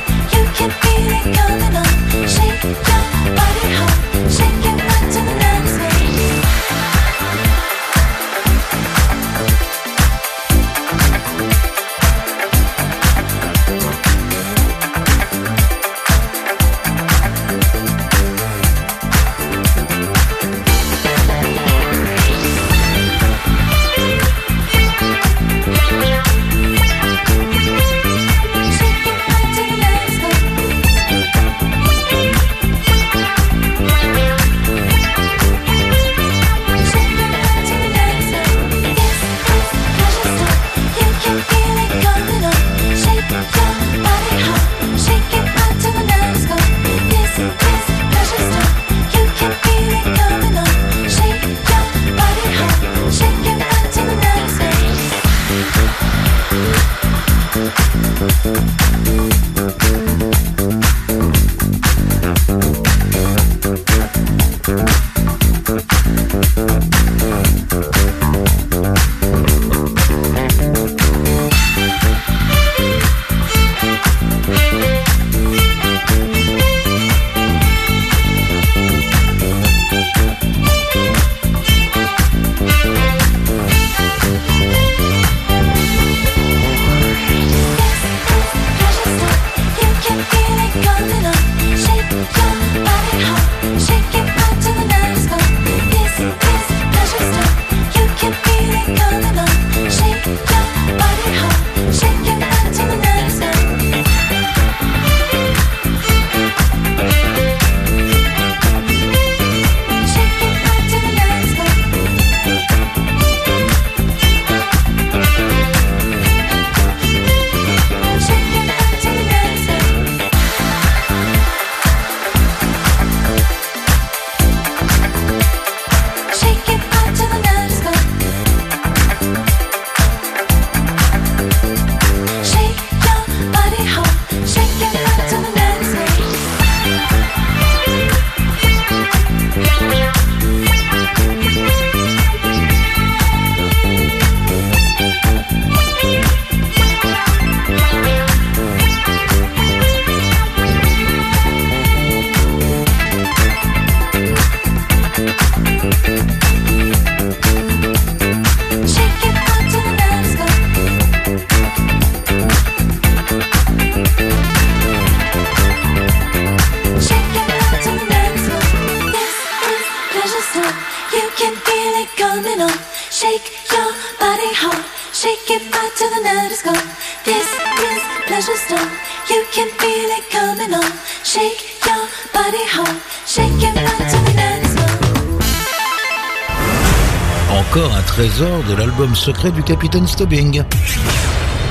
secret 189.20 189.52
du 189.52 189.62
capitaine 189.62 190.08
Stubbing. 190.08 190.64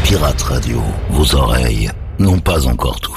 Pirate 0.04 0.42
Radio, 0.42 0.82
vos 1.10 1.34
oreilles 1.34 1.90
n'ont 2.18 2.38
pas 2.38 2.66
encore 2.66 3.00
tout. 3.00 3.07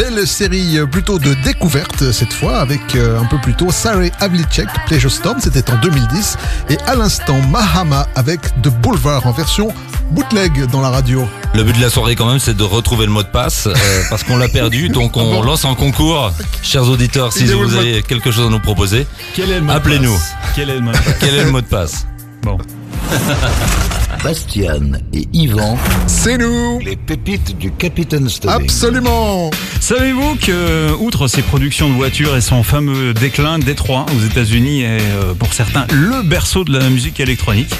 belle 0.00 0.26
série 0.26 0.78
euh, 0.78 0.86
plutôt 0.86 1.18
de 1.18 1.34
découverte 1.44 2.00
euh, 2.00 2.10
cette 2.12 2.32
fois 2.32 2.60
avec 2.60 2.80
euh, 2.94 3.20
un 3.20 3.26
peu 3.26 3.36
plus 3.36 3.52
tôt 3.52 3.70
Sarah 3.70 4.06
Havlicek, 4.20 4.66
Pleasure 4.86 5.10
Storm, 5.10 5.38
c'était 5.40 5.70
en 5.70 5.76
2010 5.76 6.38
et 6.70 6.78
à 6.86 6.94
l'instant 6.94 7.38
Mahama 7.50 8.08
avec 8.14 8.40
The 8.62 8.68
Boulevard 8.68 9.26
en 9.26 9.32
version 9.32 9.68
bootleg 10.12 10.64
dans 10.70 10.80
la 10.80 10.88
radio. 10.88 11.28
Le 11.52 11.64
but 11.64 11.76
de 11.76 11.82
la 11.82 11.90
soirée 11.90 12.16
quand 12.16 12.30
même 12.30 12.38
c'est 12.38 12.56
de 12.56 12.62
retrouver 12.62 13.04
le 13.04 13.12
mot 13.12 13.22
de 13.22 13.28
passe 13.28 13.68
parce 14.08 14.22
qu'on 14.22 14.38
l'a 14.38 14.48
perdu 14.48 14.88
donc 14.88 15.18
on 15.18 15.42
ah 15.42 15.44
lance 15.44 15.66
un 15.66 15.74
concours. 15.74 16.32
Chers 16.62 16.88
auditeurs, 16.88 17.34
si 17.34 17.44
vous 17.44 17.74
avez 17.74 18.02
quelque 18.02 18.30
chose 18.30 18.46
à 18.46 18.50
nous 18.50 18.60
proposer, 18.60 19.06
appelez-nous. 19.68 20.18
Quel 20.56 20.70
est 20.70 20.76
le 20.76 20.80
mot 20.80 20.92
de 20.92 20.96
passe? 20.96 21.16
Quel 21.20 21.34
est 21.34 21.44
le 21.44 21.50
mot 21.50 21.60
de 21.60 21.66
passe? 21.66 22.06
Bon. 22.42 22.56
Bastian 24.22 24.92
et 25.14 25.26
Yvan. 25.32 25.78
C'est 26.06 26.36
nous 26.36 26.78
Les 26.80 26.96
pépites 26.96 27.56
du 27.56 27.70
Capitaine 27.70 28.28
Stubbing. 28.28 28.64
Absolument 28.64 29.50
Savez-vous 29.80 30.36
que, 30.36 30.50
euh, 30.50 30.96
outre 30.98 31.26
ses 31.26 31.40
productions 31.40 31.88
de 31.88 31.94
voitures 31.94 32.36
et 32.36 32.42
son 32.42 32.62
fameux 32.62 33.14
déclin, 33.14 33.58
Détroit 33.58 34.04
aux 34.14 34.24
États-Unis 34.24 34.82
est, 34.82 35.00
euh, 35.00 35.32
pour 35.32 35.54
certains, 35.54 35.86
le 35.90 36.22
berceau 36.22 36.64
de 36.64 36.78
la 36.78 36.90
musique 36.90 37.18
électronique 37.18 37.74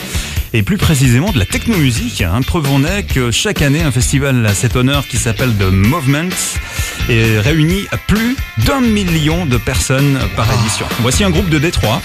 et 0.53 0.63
plus 0.63 0.79
précisément 0.79 1.31
de 1.31 1.39
la 1.39 1.47
technomusique. 1.47 2.23
Hein. 2.23 2.41
Preuve 2.47 2.71
en 2.71 2.85
est 2.85 3.03
que 3.03 3.31
chaque 3.31 3.61
année, 3.61 3.83
un 3.83 3.93
festival 3.93 4.45
à 4.47 4.55
cet 4.55 4.77
honneur 4.77 5.07
qui 5.07 5.19
s'appelle 5.19 5.55
The 5.55 5.71
Movement 5.71 6.31
et 7.09 7.39
réunit 7.39 7.87
plus 8.07 8.37
d'un 8.59 8.81
million 8.81 9.47
de 9.47 9.57
personnes 9.57 10.19
par 10.37 10.47
édition. 10.61 10.87
Voici 11.01 11.25
un 11.25 11.31
groupe 11.31 11.49
de 11.49 11.59
Détroit. 11.59 12.03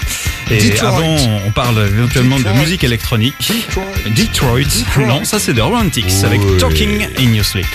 Et 0.50 0.78
avant, 0.80 1.16
on 1.46 1.50
parle 1.50 1.88
éventuellement 1.88 2.38
de 2.38 2.48
musique 2.60 2.84
électronique. 2.84 3.52
Detroit. 4.16 5.06
Non, 5.06 5.24
ça 5.24 5.38
c'est 5.38 5.54
The 5.54 5.60
Romantics 5.60 6.24
avec 6.24 6.40
Talking 6.58 7.08
in 7.18 7.32
Your 7.34 7.44
Sleep. 7.44 7.66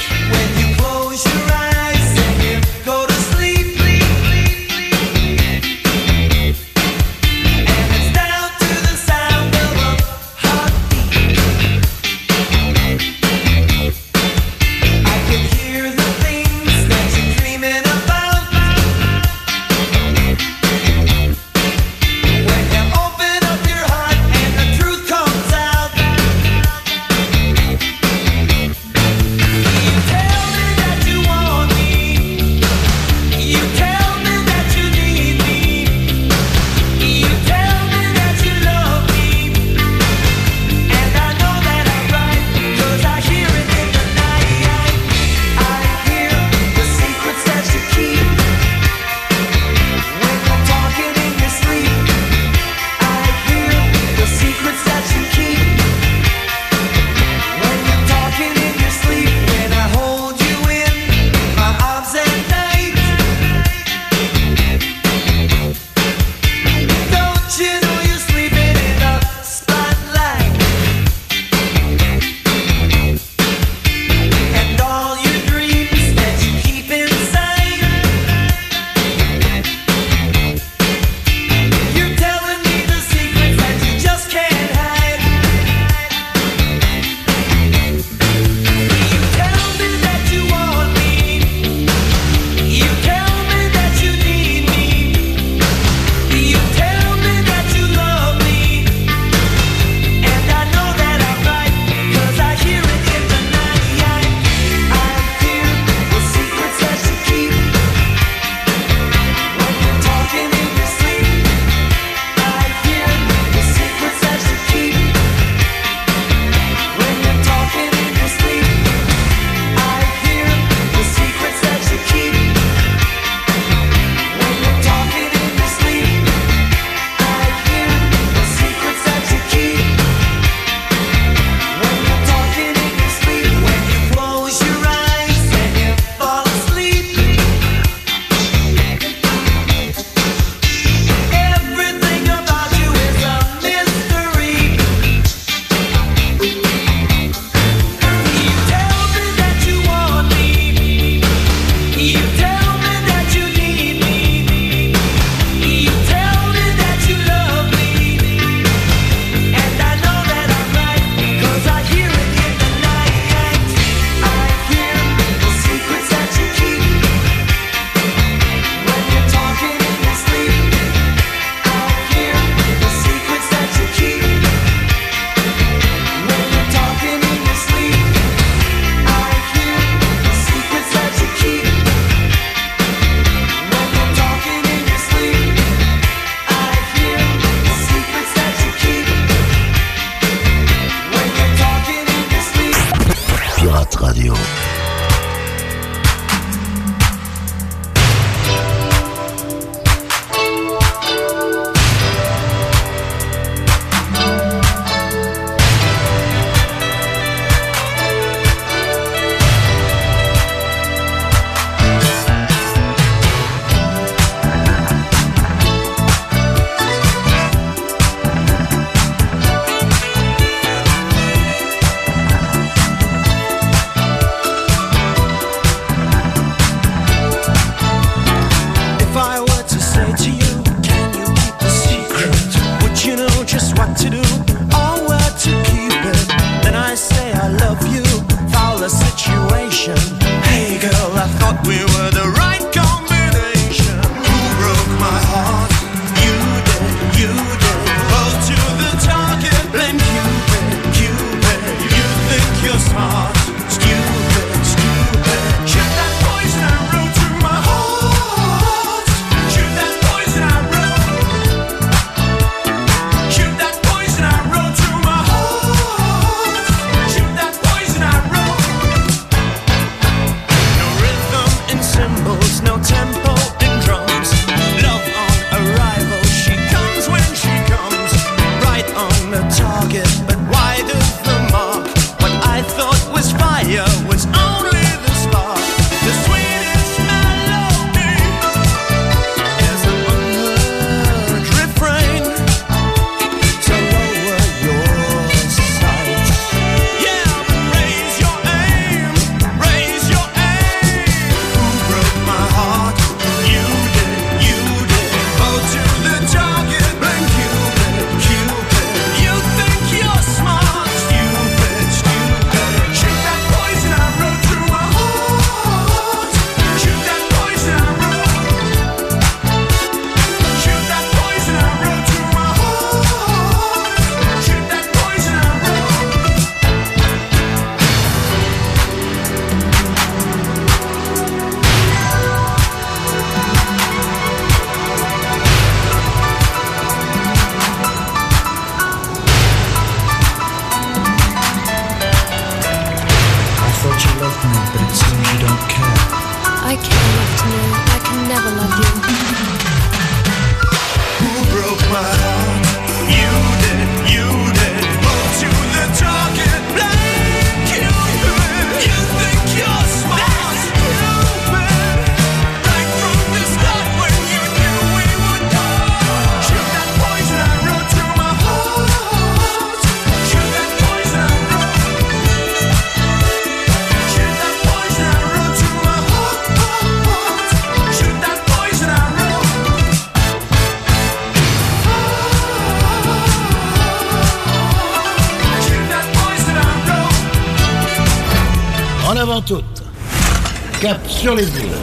Cap 390.81 390.99
sur 391.07 391.35
les 391.35 391.43
îles, 391.43 391.77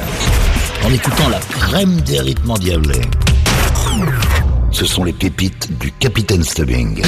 en 0.85 0.93
écoutant 0.93 1.29
la 1.29 1.39
crème 1.39 2.01
des 2.01 2.19
rythmes 2.19 2.51
endiablés. 2.51 3.01
Ce 4.73 4.87
sont 4.87 5.05
les 5.05 5.13
pépites 5.13 5.79
du 5.79 5.93
Capitaine 5.93 6.43
Stubbing. 6.43 7.01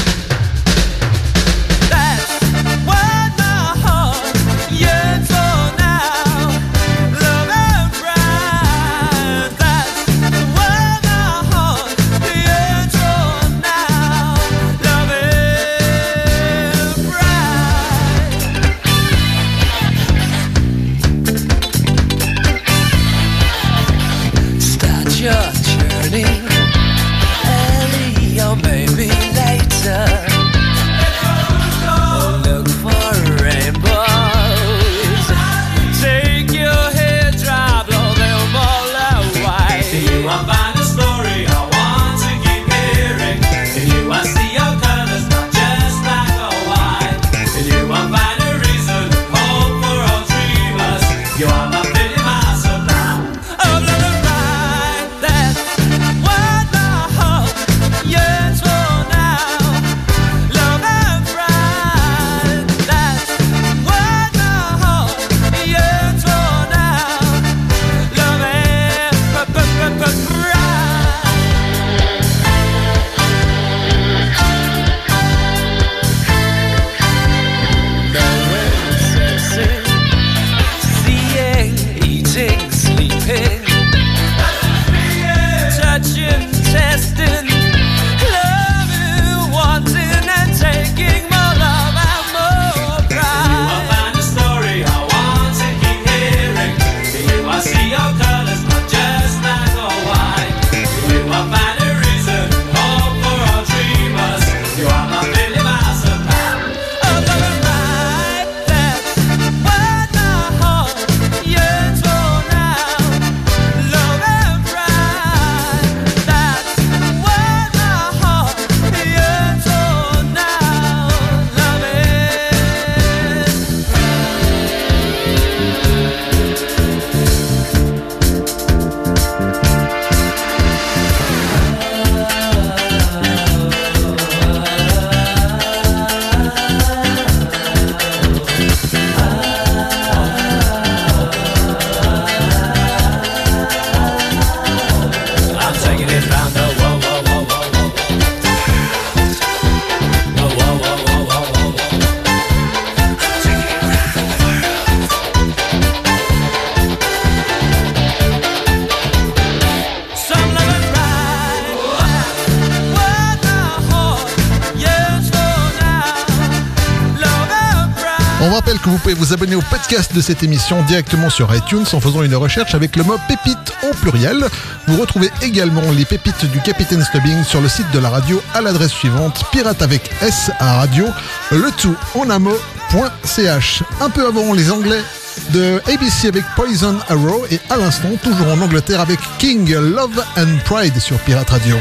Pouvez 169.11 169.27
vous 169.27 169.33
abonner 169.33 169.57
au 169.57 169.63
podcast 169.63 170.15
de 170.15 170.21
cette 170.21 170.45
émission 170.45 170.83
directement 170.83 171.31
sur 171.31 171.53
iTunes 171.55 171.85
en 171.93 172.01
faisant 172.01 172.23
une 172.23 172.35
recherche 172.37 172.75
avec 172.75 172.95
le 172.95 173.03
mot 173.03 173.17
pépite 173.27 173.73
au 173.83 173.93
pluriel. 173.95 174.45
Vous 174.87 175.01
retrouvez 175.01 175.31
également 175.43 175.83
les 175.97 176.05
pépites 176.05 176.45
du 176.45 176.61
Capitaine 176.61 177.03
Stubbing 177.03 177.43
sur 177.43 177.61
le 177.61 177.69
site 177.69 177.91
de 177.93 177.99
la 177.99 178.09
radio 178.09 178.41
à 178.55 178.61
l'adresse 178.61 178.93
suivante 178.93 179.43
pirate 179.51 179.83
avec 179.83 180.11
S 180.23 180.51
à 180.61 180.75
radio, 180.77 181.07
le 181.51 181.71
tout 181.73 181.97
en 182.15 182.31
amo.ch. 182.31 183.83
Un 184.01 184.11
peu 184.11 184.27
avant 184.27 184.53
les 184.53 184.71
Anglais 184.71 185.03
de 185.51 185.81
ABC 185.93 186.29
avec 186.29 186.45
Poison 186.55 186.97
Arrow 187.09 187.45
et 187.51 187.59
à 187.69 187.79
l'instant 187.79 188.11
toujours 188.23 188.49
en 188.49 188.61
Angleterre 188.61 189.01
avec 189.01 189.19
King 189.39 189.73
Love 189.75 190.23
and 190.37 190.59
Pride 190.65 191.01
sur 191.01 191.19
Pirate 191.21 191.51
Radio. 191.51 191.77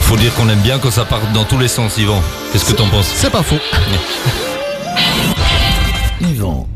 Faut 0.00 0.16
dire 0.16 0.34
qu'on 0.34 0.48
aime 0.50 0.60
bien 0.60 0.78
quand 0.78 0.90
ça 0.90 1.04
part 1.04 1.22
dans 1.32 1.44
tous 1.44 1.58
les 1.58 1.68
sens, 1.68 1.96
Yvan. 1.96 2.22
Qu'est-ce 2.52 2.66
que 2.66 2.72
t'en 2.72 2.88
penses? 2.88 3.10
C'est 3.14 3.30
pas 3.30 3.42
faux. 3.42 3.60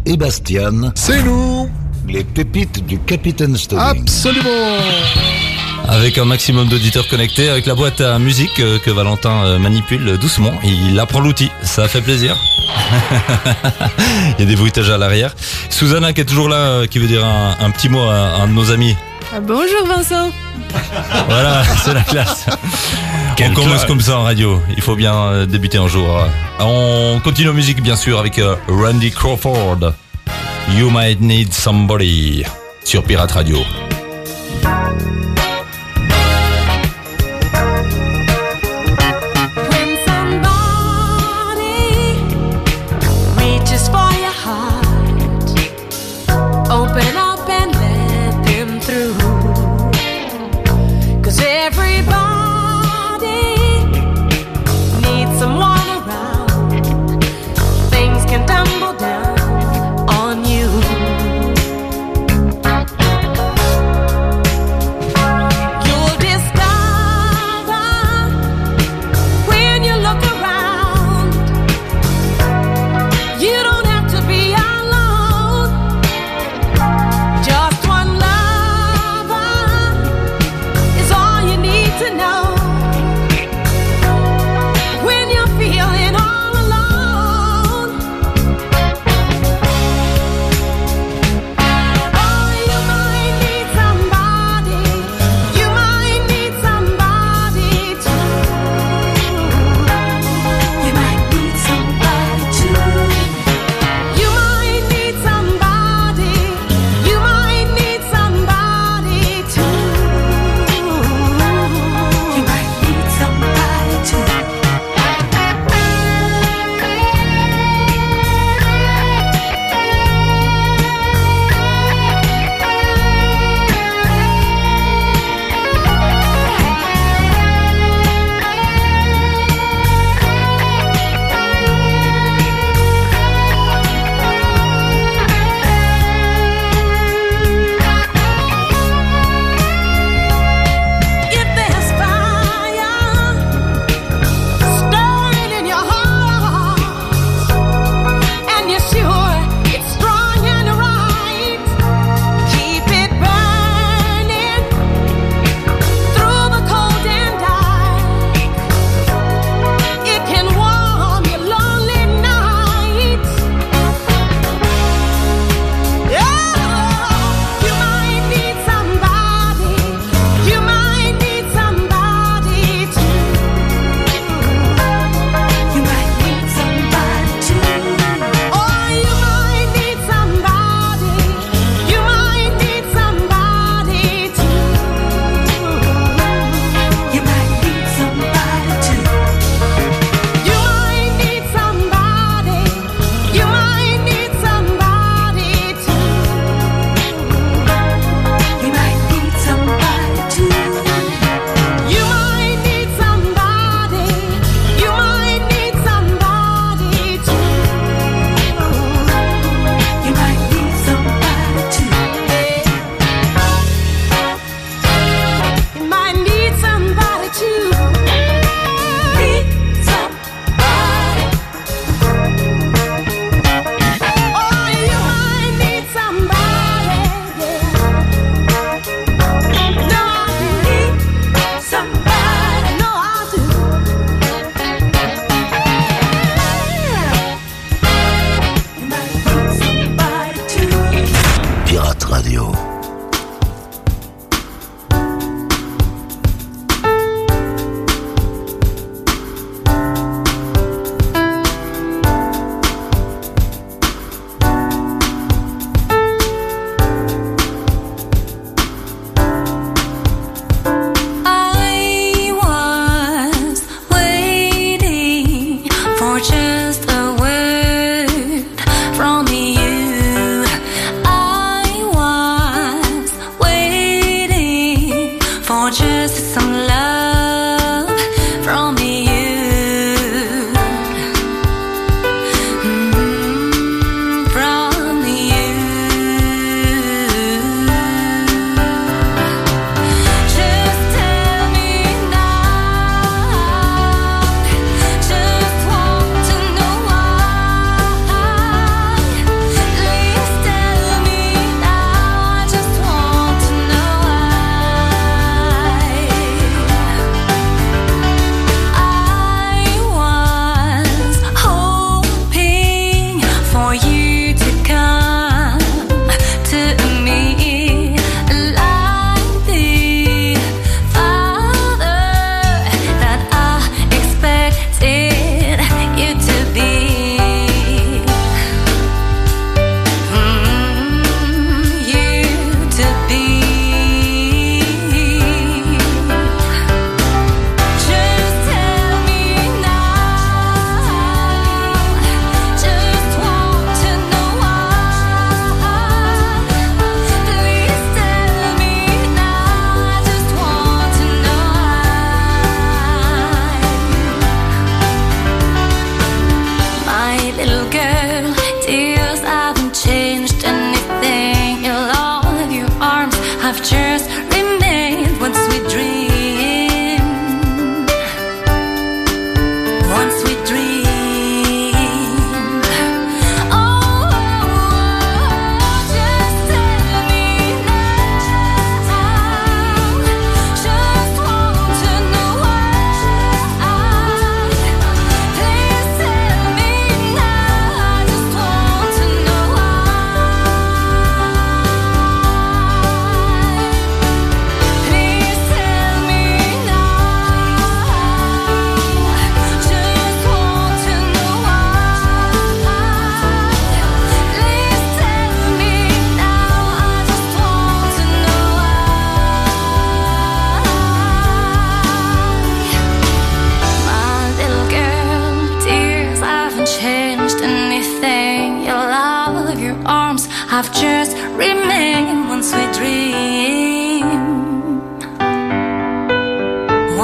Et 0.06 0.16
Bastian, 0.16 0.92
C'est 0.94 1.22
nous 1.22 1.68
les 2.08 2.24
pépites 2.24 2.84
du 2.86 2.98
Capitaine 2.98 3.56
Stubbing. 3.56 4.02
Absolument 4.02 4.48
Avec 5.88 6.18
un 6.18 6.24
maximum 6.24 6.68
d'auditeurs 6.68 7.06
connectés, 7.08 7.48
avec 7.48 7.66
la 7.66 7.74
boîte 7.74 8.00
à 8.00 8.18
musique 8.18 8.58
euh, 8.60 8.78
que 8.78 8.90
Valentin 8.90 9.44
euh, 9.44 9.58
manipule 9.58 10.16
doucement, 10.18 10.52
il 10.64 10.98
apprend 10.98 11.20
l'outil, 11.20 11.50
ça 11.62 11.86
fait 11.88 12.00
plaisir. 12.00 12.36
il 14.38 14.40
y 14.40 14.42
a 14.42 14.46
des 14.46 14.56
bruitages 14.56 14.90
à 14.90 14.98
l'arrière. 14.98 15.34
Susanna 15.68 16.12
qui 16.12 16.22
est 16.22 16.24
toujours 16.24 16.48
là, 16.48 16.56
euh, 16.56 16.86
qui 16.86 16.98
veut 16.98 17.06
dire 17.06 17.24
un, 17.24 17.56
un 17.60 17.70
petit 17.70 17.88
mot 17.88 18.02
à 18.02 18.42
un 18.42 18.48
de 18.48 18.52
nos 18.52 18.70
amis. 18.72 18.96
Ah, 19.32 19.38
bonjour 19.40 19.86
Vincent. 19.86 20.30
Voilà, 21.28 21.62
c'est 21.84 21.94
la 21.94 22.02
classe. 22.02 22.46
Quelle 23.36 23.52
on 23.52 23.54
commence 23.54 23.70
classe. 23.74 23.84
comme 23.84 24.00
ça 24.00 24.18
en 24.18 24.24
radio. 24.24 24.60
Il 24.76 24.82
faut 24.82 24.96
bien 24.96 25.14
euh, 25.14 25.46
débuter 25.46 25.78
un 25.78 25.86
jour. 25.86 26.08
On 26.58 27.20
continue 27.22 27.50
en 27.50 27.54
musique 27.54 27.80
bien 27.80 27.94
sûr 27.94 28.18
avec 28.18 28.40
euh, 28.40 28.56
Randy 28.68 29.12
Crawford. 29.12 29.92
You 30.76 30.90
might 30.90 31.20
need 31.20 31.52
somebody 31.52 32.44
sur 32.84 33.04
Pirate 33.04 33.30
Radio. 33.30 33.58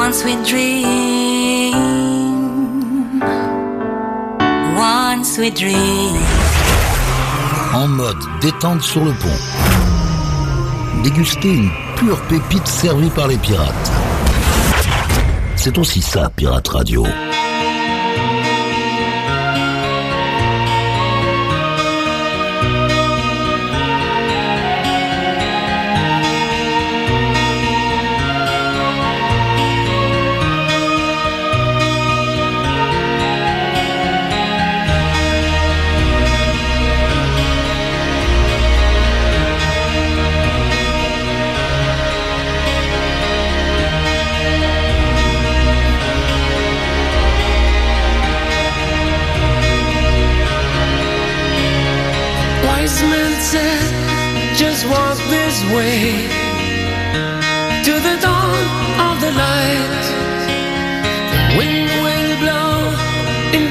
once 0.06 0.24
we 0.24 0.36
dream, 0.44 1.72
dream. 5.52 6.16
En 7.74 7.88
mode 7.88 8.16
détente 8.40 8.82
sur 8.82 9.04
le 9.04 9.10
pont. 9.10 11.02
Déguster 11.02 11.54
une 11.54 11.70
pure 11.96 12.20
pépite 12.28 12.68
servie 12.68 13.10
par 13.10 13.26
les 13.26 13.36
pirates. 13.36 13.90
C'est 15.56 15.76
aussi 15.76 16.00
ça, 16.00 16.30
Pirate 16.36 16.68
Radio. 16.68 17.04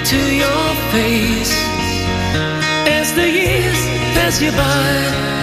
to 0.06 0.36
your 0.36 0.76
face 0.92 1.54
as 2.88 3.12
the 3.14 3.28
years 3.28 3.88
pass 4.14 4.40
you 4.40 4.52
by. 4.52 5.35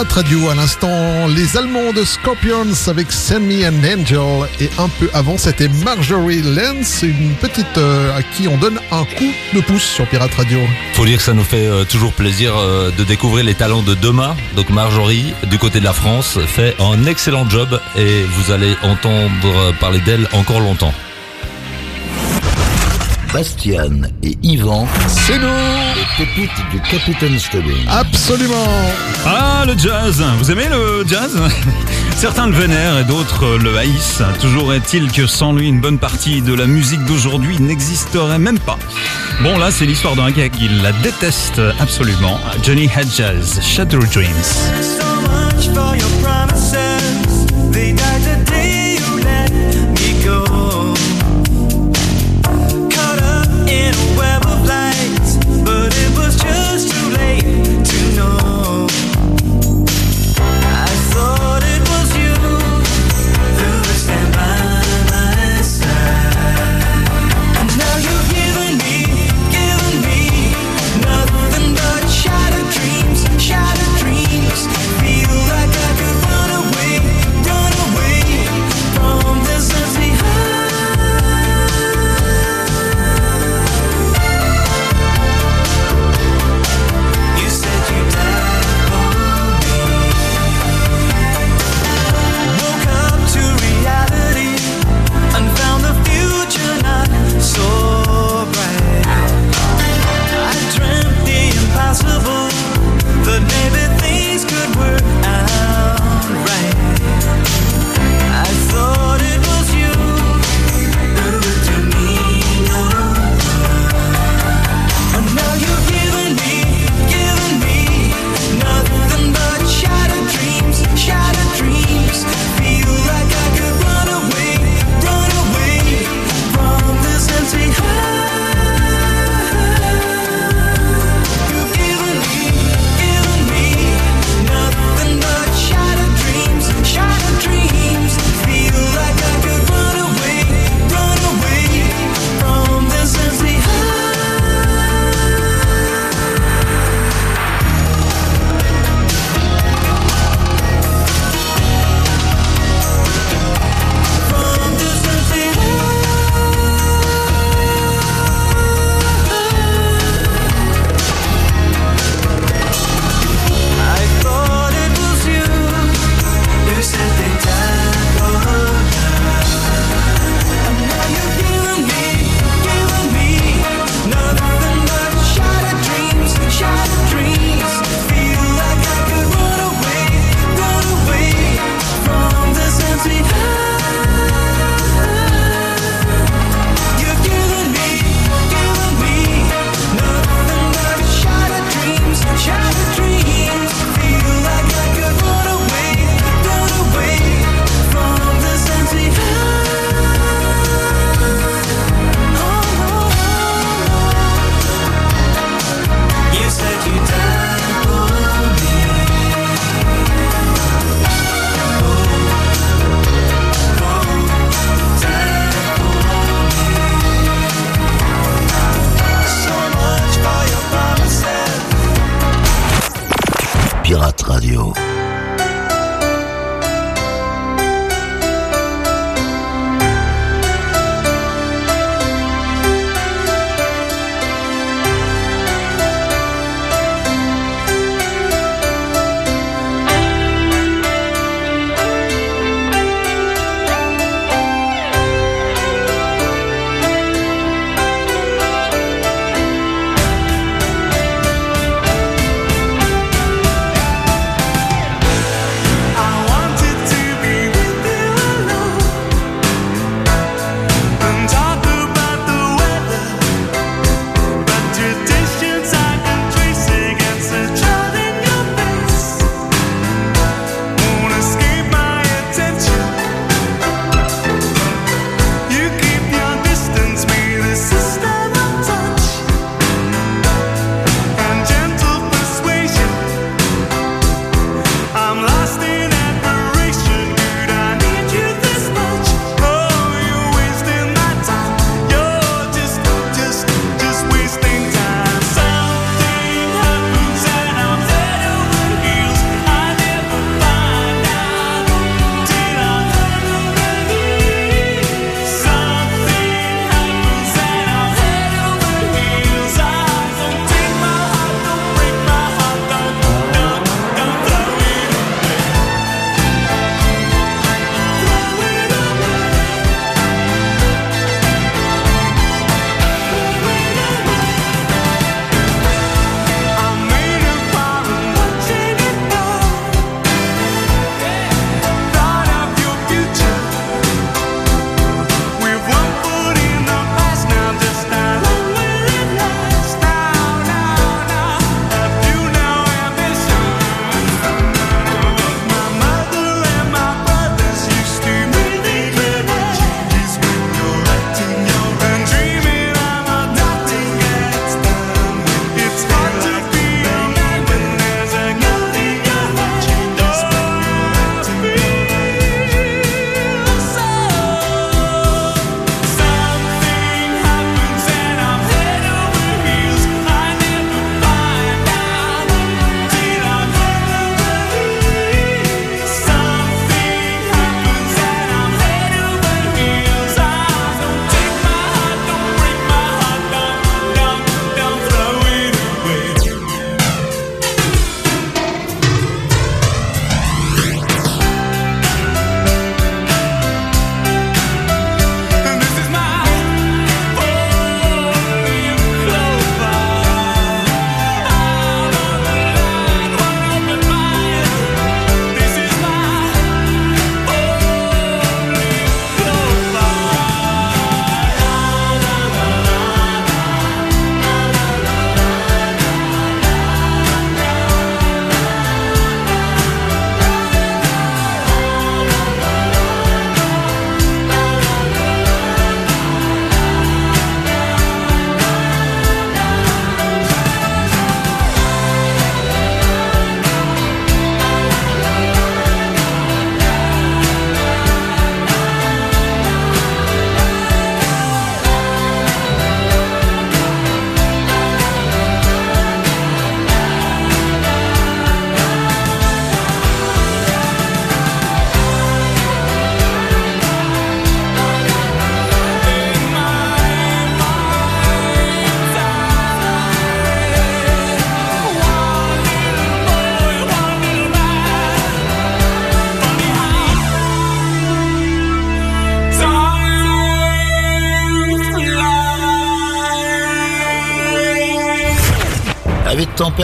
Pirate 0.00 0.12
Radio. 0.12 0.48
À 0.48 0.54
l'instant, 0.54 1.26
les 1.26 1.58
Allemands 1.58 1.92
de 1.92 2.04
Scorpions 2.04 2.88
avec 2.88 3.12
Send 3.12 3.40
Me 3.40 3.66
an 3.66 3.74
Angel. 3.84 4.48
Et 4.58 4.70
un 4.78 4.88
peu 4.88 5.10
avant, 5.12 5.36
c'était 5.36 5.68
Marjorie 5.68 6.40
Lenz, 6.40 7.02
une 7.02 7.34
petite 7.34 7.76
euh, 7.76 8.16
à 8.16 8.22
qui 8.22 8.48
on 8.48 8.56
donne 8.56 8.78
un 8.92 9.04
coup 9.04 9.30
de 9.52 9.60
pouce 9.60 9.82
sur 9.82 10.06
Pirate 10.06 10.32
Radio. 10.32 10.58
Faut 10.94 11.04
dire 11.04 11.18
que 11.18 11.22
ça 11.22 11.34
nous 11.34 11.44
fait 11.44 11.66
euh, 11.66 11.84
toujours 11.84 12.14
plaisir 12.14 12.54
euh, 12.56 12.90
de 12.96 13.04
découvrir 13.04 13.44
les 13.44 13.54
talents 13.54 13.82
de 13.82 13.94
demain. 13.94 14.34
Donc 14.56 14.70
Marjorie, 14.70 15.34
du 15.50 15.58
côté 15.58 15.80
de 15.80 15.84
la 15.84 15.92
France, 15.92 16.38
fait 16.46 16.74
un 16.80 17.04
excellent 17.04 17.46
job 17.50 17.78
et 17.98 18.22
vous 18.22 18.52
allez 18.52 18.74
entendre 18.82 19.74
parler 19.80 20.00
d'elle 20.00 20.28
encore 20.32 20.60
longtemps. 20.60 20.94
Bastian 23.34 24.00
et 24.22 24.36
Yvan, 24.42 24.88
C'est 25.08 25.38
nous 25.38 25.99
du 26.70 26.80
Capitaine 26.90 27.38
Stubbing. 27.38 27.86
Absolument 27.88 28.66
Ah, 29.24 29.64
le 29.66 29.72
jazz 29.78 30.22
Vous 30.38 30.50
aimez 30.50 30.68
le 30.68 31.02
jazz? 31.06 31.40
Certains 32.16 32.46
le 32.46 32.52
vénèrent 32.52 32.98
et 32.98 33.04
d'autres 33.04 33.56
le 33.56 33.78
haïssent. 33.78 34.22
Toujours 34.38 34.74
est-il 34.74 35.10
que 35.10 35.26
sans 35.26 35.54
lui, 35.54 35.68
une 35.68 35.80
bonne 35.80 35.98
partie 35.98 36.42
de 36.42 36.52
la 36.52 36.66
musique 36.66 37.02
d'aujourd'hui 37.06 37.58
n'existerait 37.58 38.38
même 38.38 38.58
pas. 38.58 38.78
Bon, 39.42 39.56
là, 39.56 39.70
c'est 39.70 39.86
l'histoire 39.86 40.14
d'un 40.14 40.30
gars 40.30 40.50
qui 40.50 40.68
la 40.68 40.92
déteste 40.92 41.60
absolument. 41.78 42.38
Johnny 42.62 42.84
Hedges, 42.84 43.62
Shadow 43.62 44.00
Dreams. 44.12 44.34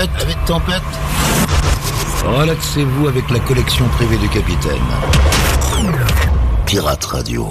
De 0.04 0.46
tempête 0.46 0.82
Relaxez-vous 2.26 3.08
avec 3.08 3.30
la 3.30 3.38
collection 3.38 3.86
privée 3.88 4.18
du 4.18 4.28
capitaine. 4.28 4.82
Pirate 6.66 7.04
Radio. 7.06 7.48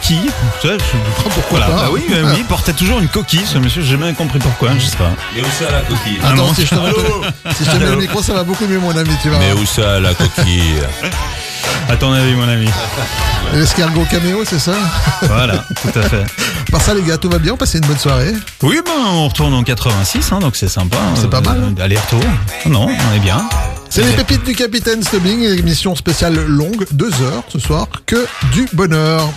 Coquille. 0.00 0.30
Tu 0.60 0.68
sais, 0.68 0.74
je- 0.78 1.22
Pourquoi 1.22 1.42
voilà. 1.50 1.66
pas 1.66 1.72
Bah 1.82 1.88
oui, 1.92 2.02
euh, 2.10 2.22
oui, 2.32 2.36
il 2.38 2.44
portait 2.44 2.72
toujours 2.72 3.00
une 3.00 3.08
coquille, 3.08 3.44
ce 3.46 3.58
monsieur. 3.58 3.82
J'ai 3.82 3.92
jamais 3.92 4.12
compris 4.14 4.38
pourquoi, 4.38 4.70
je 4.78 4.86
sais 4.86 4.96
pas. 4.96 5.10
Mais 5.34 5.42
où 5.42 5.46
ça 5.58 5.70
la 5.70 5.80
coquille 5.80 6.18
Ah 6.22 6.28
Attends, 6.32 6.46
non. 6.46 6.54
si 6.54 6.62
je 6.66 6.70
te 6.70 6.74
mets, 6.76 7.52
si 7.56 7.64
je 7.64 7.70
te 7.70 7.76
mets 7.76 7.90
le 7.90 7.96
micro, 7.96 8.22
ça 8.22 8.32
va 8.34 8.44
beaucoup 8.44 8.66
mieux, 8.66 8.78
mon 8.78 8.96
ami, 8.96 9.10
tu 9.22 9.28
vas 9.28 9.38
Mais 9.38 9.50
voir. 9.52 9.62
où 9.62 9.66
ça 9.66 10.00
la 10.00 10.14
coquille 10.14 10.74
À 11.88 11.96
ton 11.96 12.12
avis, 12.12 12.34
mon 12.34 12.48
ami. 12.48 12.68
L'escargot 13.52 14.04
caméo, 14.10 14.42
c'est 14.44 14.58
ça 14.60 14.74
Voilà, 15.22 15.64
tout 15.82 15.98
à 15.98 16.02
fait. 16.02 16.24
Par 16.70 16.80
ça, 16.82 16.94
les 16.94 17.02
gars, 17.02 17.18
tout 17.18 17.28
va 17.28 17.38
bien, 17.38 17.52
on 17.54 17.56
passait 17.56 17.78
une 17.78 17.86
bonne 17.86 17.98
soirée. 17.98 18.32
Oui, 18.62 18.78
ben 18.84 18.92
on 19.12 19.28
retourne 19.28 19.54
en 19.54 19.62
86, 19.64 20.32
hein, 20.32 20.38
donc 20.38 20.54
c'est 20.56 20.68
sympa. 20.68 20.96
C'est 21.16 21.28
pas 21.30 21.40
mal, 21.40 21.60
hein. 21.64 21.74
Aller-retour. 21.82 22.20
Non, 22.66 22.86
on 22.88 23.16
est 23.16 23.18
bien. 23.20 23.48
C'est 23.92 24.04
les 24.04 24.12
pépites 24.12 24.44
du 24.44 24.54
Capitaine 24.54 25.02
Stubbing, 25.02 25.40
une 25.40 25.58
émission 25.58 25.96
spéciale 25.96 26.36
longue, 26.46 26.86
deux 26.92 27.10
heures 27.22 27.42
ce 27.48 27.58
soir, 27.58 27.88
que 28.06 28.24
du 28.52 28.68
bonheur. 28.72 29.28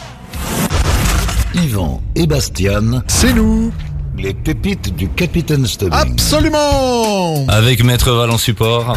Yvan 1.56 2.02
et 2.16 2.28
Bastian, 2.28 3.02
C'est 3.08 3.34
nous 3.34 3.72
les 4.18 4.34
pépites 4.34 4.96
du 4.96 5.10
Capitaine 5.10 5.66
Stubbing. 5.66 5.94
Absolument 5.94 7.46
Avec 7.48 7.84
Maître 7.84 8.12
Val 8.12 8.30
en 8.32 8.38
support 8.38 8.96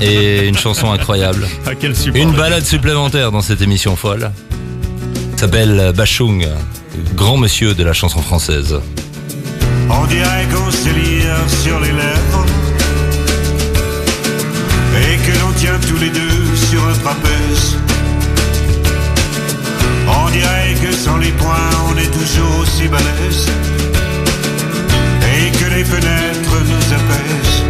et 0.00 0.46
une 0.48 0.56
chanson 0.56 0.92
incroyable. 0.92 1.46
À 1.66 1.74
quel 1.74 1.96
support 1.96 2.20
Une 2.20 2.32
balade 2.32 2.64
supplémentaire 2.64 3.32
dans 3.32 3.40
cette 3.40 3.62
émission 3.62 3.96
folle. 3.96 4.30
S'appelle 5.36 5.92
Bachung, 5.96 6.46
grand 7.14 7.36
monsieur 7.38 7.74
de 7.74 7.82
la 7.82 7.92
chanson 7.92 8.20
française. 8.20 8.78
On 9.88 10.06
dirait 10.06 10.46
qu'on 10.52 10.70
se 10.70 10.88
lire 10.88 11.36
sur 11.62 11.80
les 11.80 11.92
lèvres 11.92 12.46
Et 14.96 15.16
que 15.16 15.38
l'on 15.40 15.52
tient 15.52 15.78
tous 15.88 15.98
les 15.98 16.10
deux 16.10 16.56
sur 16.70 16.86
un 16.86 16.92
trapèze 16.94 17.76
on 20.30 20.32
dirait 20.32 20.74
que 20.80 20.92
sans 20.92 21.16
les 21.16 21.32
points, 21.32 21.70
on 21.88 21.96
est 21.96 22.10
toujours 22.12 22.60
aussi 22.60 22.86
balèze. 22.86 23.48
Et 25.34 25.50
que 25.58 25.74
les 25.74 25.84
fenêtres 25.84 26.56
nous 26.70 26.94
apaisent. 26.94 27.64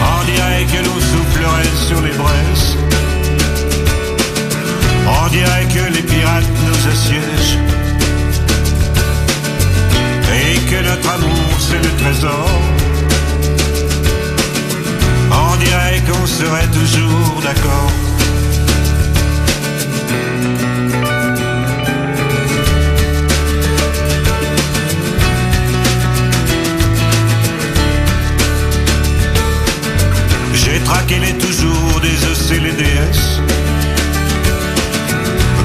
On 0.00 0.24
dirait 0.24 0.64
que 0.64 0.78
l'on 0.86 1.00
soufflerait 1.10 1.76
sur 1.86 2.00
les 2.00 2.12
braises. 2.12 2.78
On 5.06 5.28
dirait 5.28 5.66
que 5.74 5.92
les 5.94 6.02
pirates 6.02 6.52
nous 6.66 6.90
assiègent. 6.90 7.43
que 10.74 10.82
notre 10.82 11.08
amour 11.08 11.56
c'est 11.58 11.82
le 11.86 11.92
trésor. 12.02 12.48
On 15.30 15.56
dirait 15.56 16.02
qu'on 16.06 16.26
serait 16.26 16.70
toujours 16.78 17.40
d'accord. 17.42 17.92
J'ai 30.54 30.80
traqué 30.80 31.18
les 31.18 31.34
toujours 31.34 32.00
des 32.06 32.16
EC, 32.30 32.60
les 32.60 32.72
DS. 32.72 33.20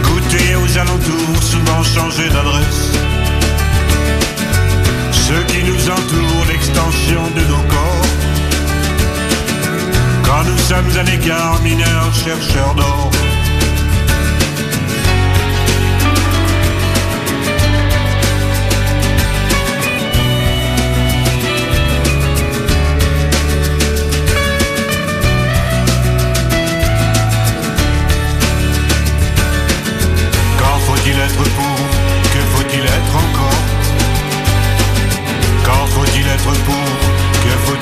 Goûté 0.03 0.55
aux 0.55 0.77
alentours, 0.77 1.43
souvent 1.43 1.83
changé 1.83 2.29
d'adresse. 2.29 3.08
Ce 5.29 5.53
qui 5.53 5.63
nous 5.63 5.89
entoure, 5.91 6.45
l'extension 6.47 7.21
de 7.35 7.41
nos 7.41 7.63
corps. 7.69 8.07
Quand 10.23 10.43
nous 10.43 10.57
sommes 10.57 10.97
à 10.97 11.03
l'égard, 11.03 11.61
mineurs, 11.61 12.11
chercheurs 12.15 12.73
d'or. 12.73 13.18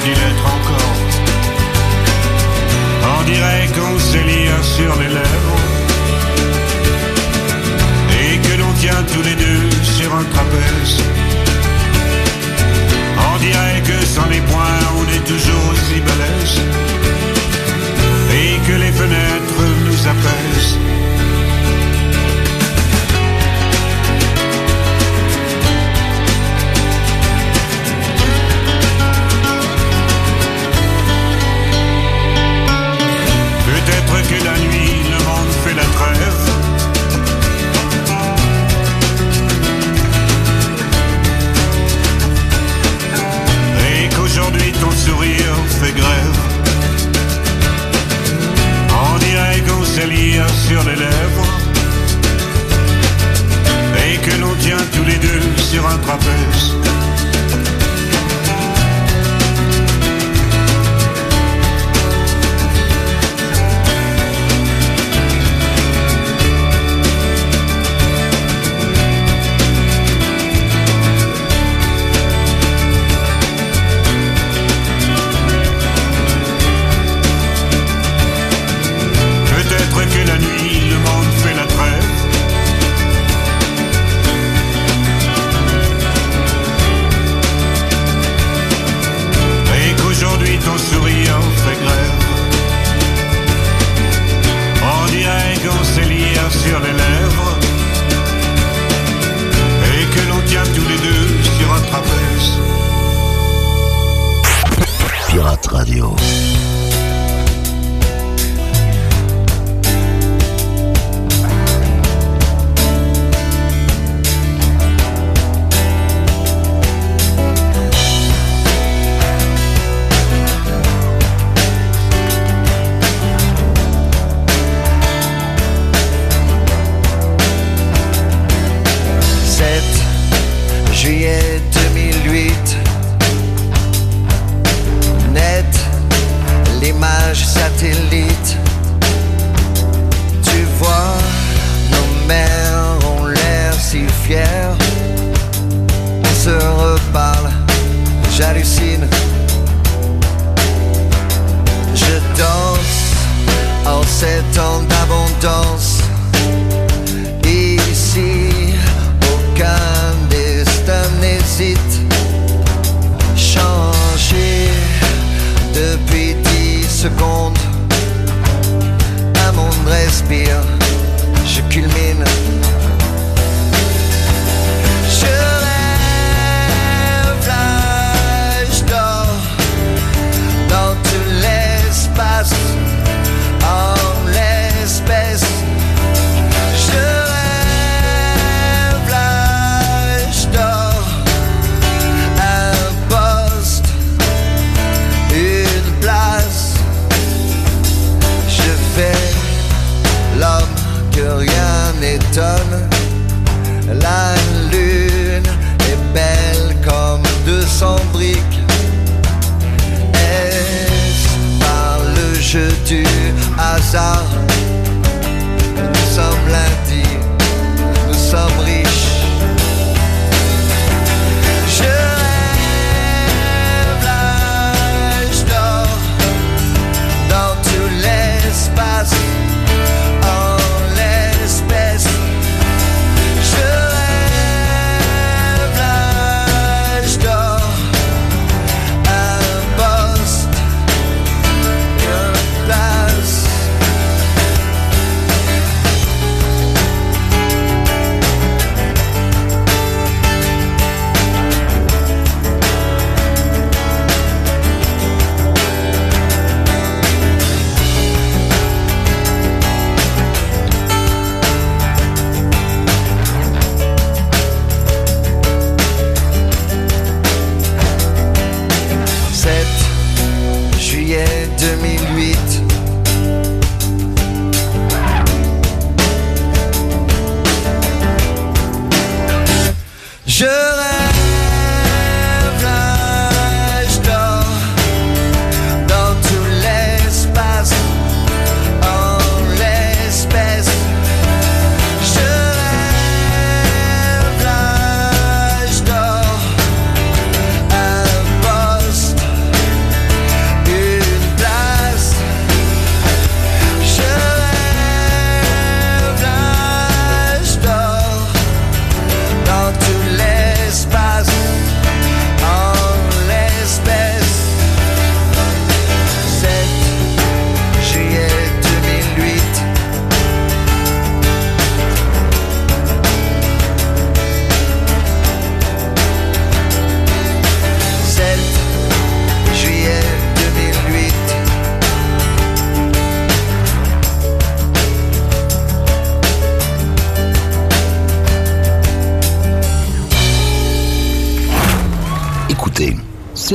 dû 0.07 0.13
l'être 0.13 0.45
encore. 0.57 0.95
On 3.19 3.23
dirait 3.23 3.67
qu'on 3.75 3.99
s'est 3.99 4.23
lié 4.23 4.49
sur 4.61 4.95
les 5.01 5.09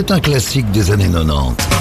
c'est 0.05 0.11
un 0.11 0.19
classique 0.19 0.69
des 0.73 0.91
années 0.91 1.09
90. 1.09 1.72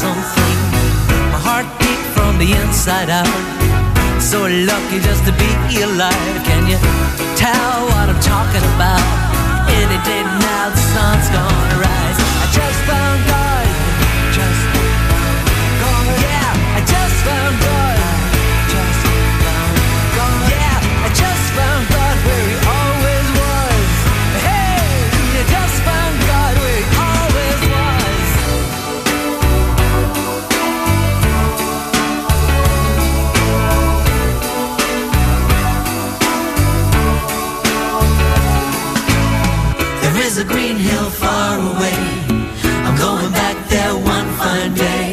something. 0.00 0.56
My 1.28 1.40
heart 1.44 1.68
beat 1.76 2.04
from 2.16 2.40
the 2.40 2.48
inside 2.56 3.10
out. 3.12 3.28
So 4.16 4.48
lucky 4.48 4.98
just 5.04 5.28
to 5.28 5.32
be 5.36 5.52
alive. 5.84 6.36
Can 6.48 6.64
you 6.72 6.80
tell 7.36 7.84
what 7.92 8.08
I'm 8.08 8.20
talking 8.24 8.64
about? 8.76 9.04
Any 9.68 9.98
day 10.08 10.22
now 10.24 10.72
the 10.72 10.82
sun's 10.96 11.28
gonna 11.36 11.84
rise. 11.84 12.18
I 12.44 12.46
just 12.48 12.80
found 12.88 13.18
God. 13.28 13.66
Just 14.32 14.79
a 40.40 40.44
green 40.44 40.76
hill 40.76 41.10
far 41.10 41.58
away. 41.58 41.98
I'm 42.86 42.96
going 42.96 43.30
back 43.32 43.56
there 43.68 43.94
one 43.94 44.28
fine 44.38 44.72
day. 44.74 45.12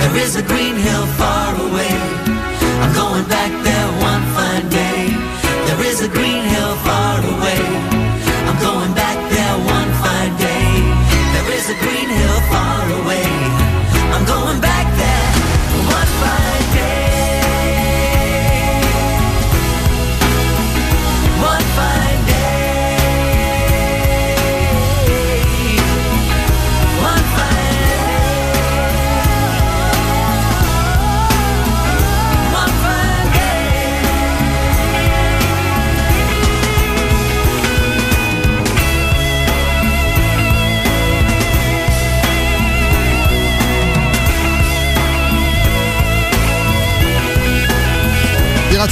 There 0.00 0.16
is 0.16 0.36
a 0.36 0.42
green 0.42 0.76
hill 0.76 1.06
far 1.18 1.54
away. 1.54 1.94
I'm 2.82 2.94
going 2.94 3.26
back 3.28 3.64
there. 3.64 3.69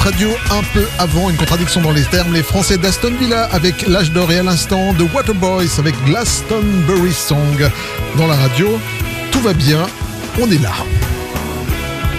Un 0.08 0.62
peu 0.72 0.86
avant. 0.98 1.28
Une 1.28 1.36
contradiction 1.36 1.82
dans 1.82 1.92
les 1.92 2.04
termes. 2.04 2.32
Les 2.32 2.42
Français 2.42 2.78
d'Aston 2.78 3.12
Villa 3.20 3.44
avec 3.52 3.86
l'âge 3.86 4.10
d'or 4.10 4.32
et 4.32 4.38
à 4.38 4.42
l'instant 4.42 4.94
de 4.94 5.02
Waterboys 5.02 5.68
avec 5.78 5.94
Glastonbury 6.06 7.12
Song. 7.12 7.70
Dans 8.16 8.26
la 8.26 8.36
radio, 8.36 8.80
tout 9.30 9.40
va 9.40 9.52
bien, 9.52 9.86
on 10.40 10.50
est 10.50 10.62
là. 10.62 10.72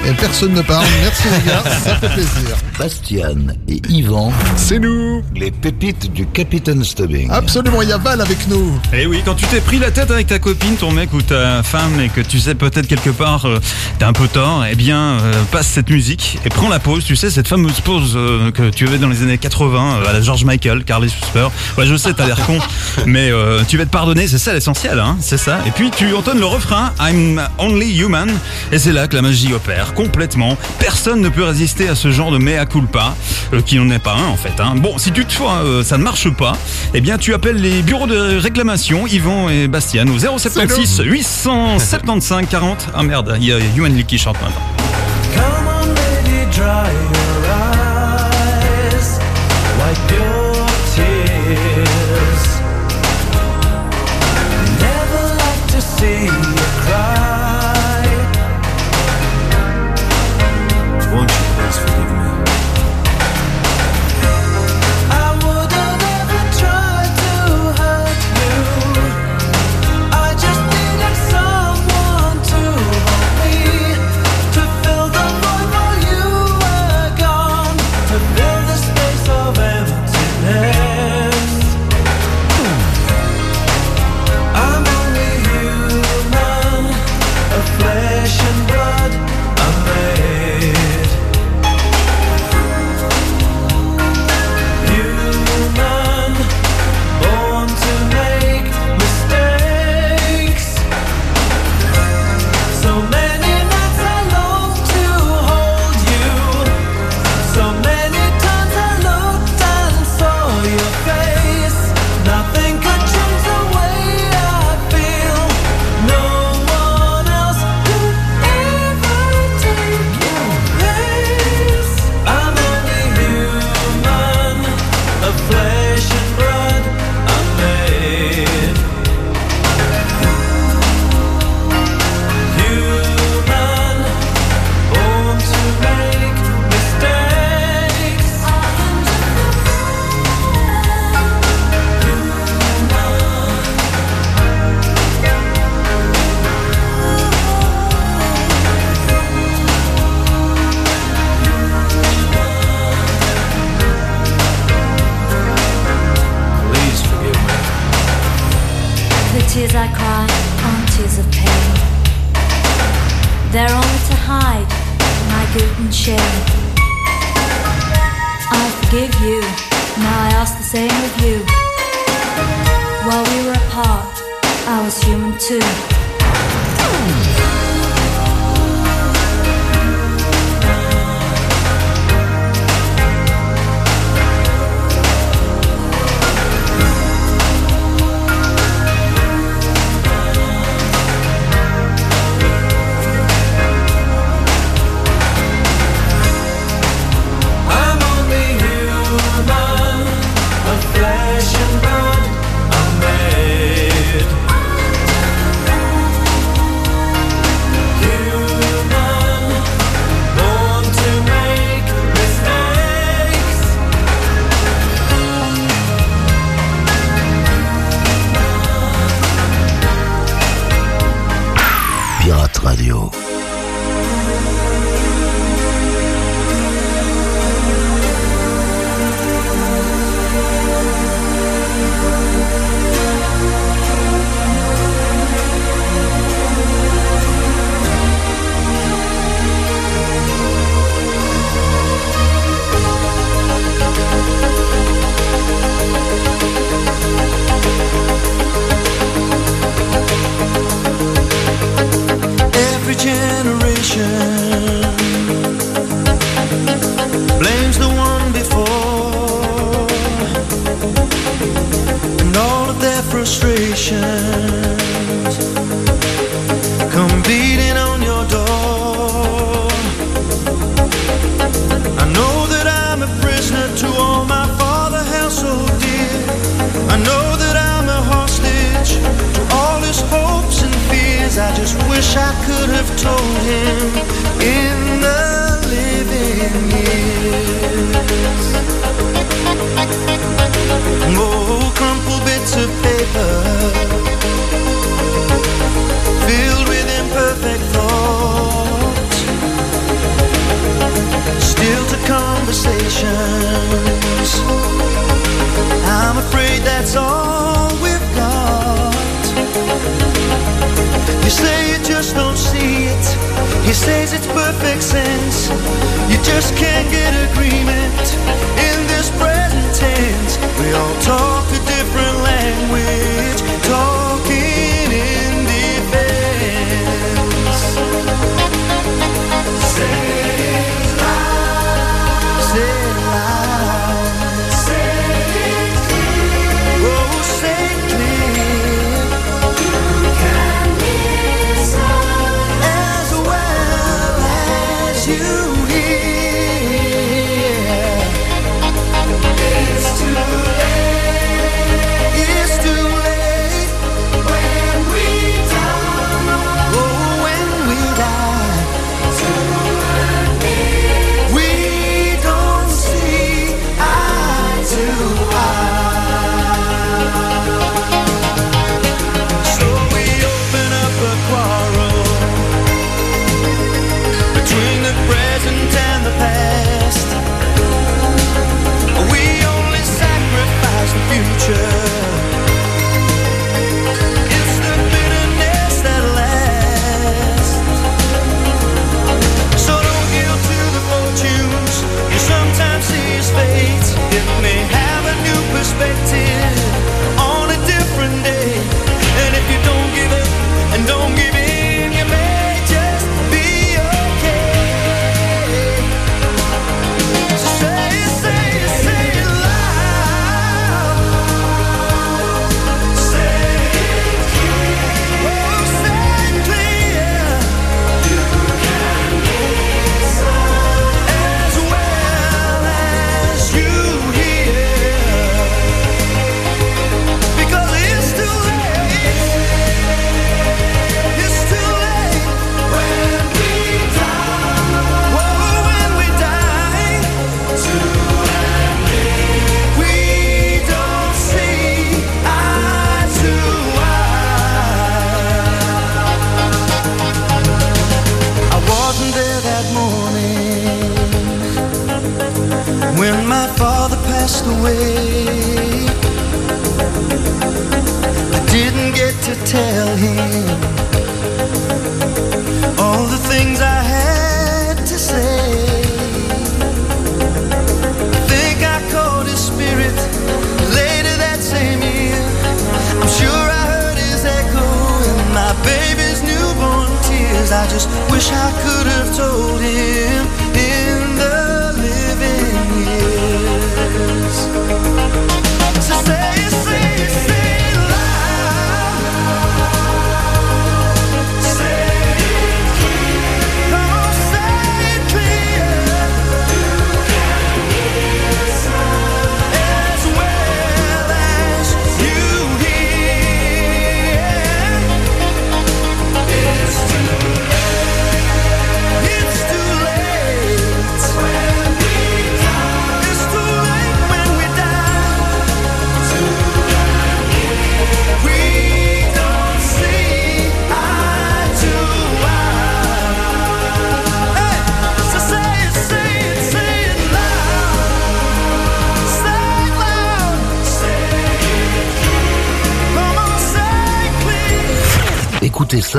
Et 0.06 0.14
personne 0.14 0.54
ne 0.54 0.62
parle. 0.62 0.86
Merci 1.02 1.24
les 1.30 1.50
gars, 1.50 1.64
ça 1.84 1.96
fait 1.96 2.10
plaisir. 2.10 2.58
Bastian 2.80 3.36
et 3.68 3.82
Yvan, 3.90 4.32
C'est 4.56 4.80
nous. 4.80 5.22
les 5.36 5.52
pépites 5.52 6.14
du 6.14 6.26
Capitaine 6.26 6.82
Stubbing. 6.86 7.30
Absolument, 7.30 7.82
il 7.82 7.90
y 7.90 7.92
a 7.92 7.98
Val 7.98 8.22
avec 8.22 8.48
nous. 8.48 8.80
Et 8.94 9.02
Eh 9.02 9.06
oui, 9.06 9.22
quand 9.26 9.36
tu 9.36 9.46
t'es 9.48 9.60
pris 9.60 9.80
la 9.80 9.92
tête 9.92 10.10
avec 10.10 10.28
ta 10.28 10.40
copine, 10.40 10.78
ton 10.78 10.90
mec 10.94 11.12
ou 11.14 11.22
ta 11.22 11.62
femme 11.62 12.00
et 12.00 12.08
que 12.08 12.22
tu 12.22 12.40
sais 12.40 12.56
peut-être 12.56 12.88
quelque 12.88 13.10
part 13.10 13.44
euh, 13.46 13.60
t'as 14.00 14.08
un 14.08 14.14
peu 14.14 14.30
tort, 14.30 14.64
eh 14.72 14.76
bien 14.76 15.20
euh, 15.20 15.34
passe 15.52 15.68
cette 15.68 15.90
musique 15.90 16.40
et 16.46 16.50
prends 16.50 16.70
la 16.70 16.80
pause. 16.80 17.04
Tu 17.04 17.18
sais 17.18 17.30
cette 17.30 17.50
fameuse 17.50 17.82
pause 17.82 18.14
euh, 18.16 18.50
que 18.52 18.70
tu 18.70 18.88
avais 18.88 18.98
dans 18.98 19.10
les 19.10 19.24
années 19.24 19.38
80 19.38 19.98
euh, 20.06 20.10
à 20.10 20.14
la 20.14 20.22
George 20.22 20.46
Michael, 20.46 20.86
Carly 20.86 21.08
Whisper. 21.10 21.50
Ouais, 21.78 21.86
je 21.86 21.98
sais, 21.98 22.14
t'as 22.14 22.28
l'air 22.28 22.46
con, 22.46 22.60
mais 23.06 23.30
euh, 23.30 23.62
tu 23.68 23.78
vas 23.78 23.86
te 23.86 23.92
pardonner. 23.92 24.30
C'est 24.30 24.38
ça 24.38 24.54
l'essentiel, 24.54 25.00
hein, 25.00 25.18
c'est 25.20 25.38
ça. 25.38 25.60
Et 25.68 25.72
puis 25.72 25.92
tu 25.92 26.14
entonnes 26.14 26.40
le 26.40 26.46
refrain 26.46 26.94
I'm 27.02 27.42
only 27.58 27.94
human 28.02 28.30
et 28.72 28.80
c'est 28.80 28.94
là 28.94 29.10
que 29.10 29.18
la 29.18 29.22
magie 29.22 29.52
opère 29.54 29.94
complètement. 29.96 30.58
Personne 30.80 31.20
ne 31.20 31.28
peut 31.28 31.44
résister 31.44 31.90
à 31.90 31.96
ce 31.96 32.10
genre 32.12 32.32
de 32.32 32.38
mea 32.38 32.66
culpa 32.70 33.16
euh, 33.54 33.62
qui 33.62 33.78
n'en 33.78 33.90
est 33.90 34.00
pas 34.00 34.14
un 34.14 34.28
en 34.28 34.38
fait. 34.38 34.60
Hein. 34.60 34.76
Bon, 34.78 34.98
si 34.98 35.12
tu 35.12 35.26
te 35.26 35.36
vois, 35.38 35.64
euh, 35.64 35.84
ça 35.84 35.98
ne 35.98 36.04
marche 36.04 36.30
pas, 36.30 36.54
eh 36.94 37.02
bien 37.02 37.18
tu 37.18 37.34
appelles 37.34 37.58
les 37.58 37.82
bureaux 37.82 38.08
de 38.08 38.38
réclamation 38.38 39.08
Yvan 39.08 39.50
et 39.50 39.68
Bastien 39.68 40.08
au 40.08 40.18
076 40.18 41.02
875 41.04 42.48
40. 42.50 42.90
Ah 42.96 43.04
merde, 43.04 43.38
il 43.40 43.48
y 43.48 43.52
a 43.52 43.60
Human 43.76 43.94
League 43.94 44.06
qui 44.06 44.18
chante 44.18 44.38
maintenant. 44.42 44.62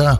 Uh, 0.01 0.17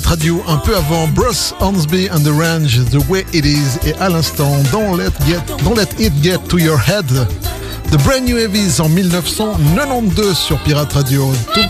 Pirate 0.00 0.06
Radio, 0.06 0.42
un 0.46 0.56
peu 0.56 0.76
avant 0.76 1.08
Bruce 1.08 1.54
Hornsby 1.60 2.08
and 2.10 2.20
the 2.20 2.32
Range, 2.32 2.84
The 2.90 3.08
Way 3.08 3.26
It 3.32 3.44
Is, 3.44 3.78
et 3.86 3.94
à 4.00 4.08
l'instant, 4.08 4.56
don't 4.72 4.96
let, 4.96 5.10
get, 5.26 5.40
don't 5.64 5.76
let 5.76 5.88
It 5.98 6.12
Get 6.22 6.38
to 6.48 6.58
Your 6.58 6.78
Head, 6.78 7.06
The 7.90 7.96
Brand 8.04 8.24
New 8.26 8.38
Heavies 8.38 8.80
en 8.80 8.88
1992 8.88 10.36
sur 10.36 10.58
Pirate 10.58 10.92
Radio. 10.92 11.32
Tout... 11.52 11.60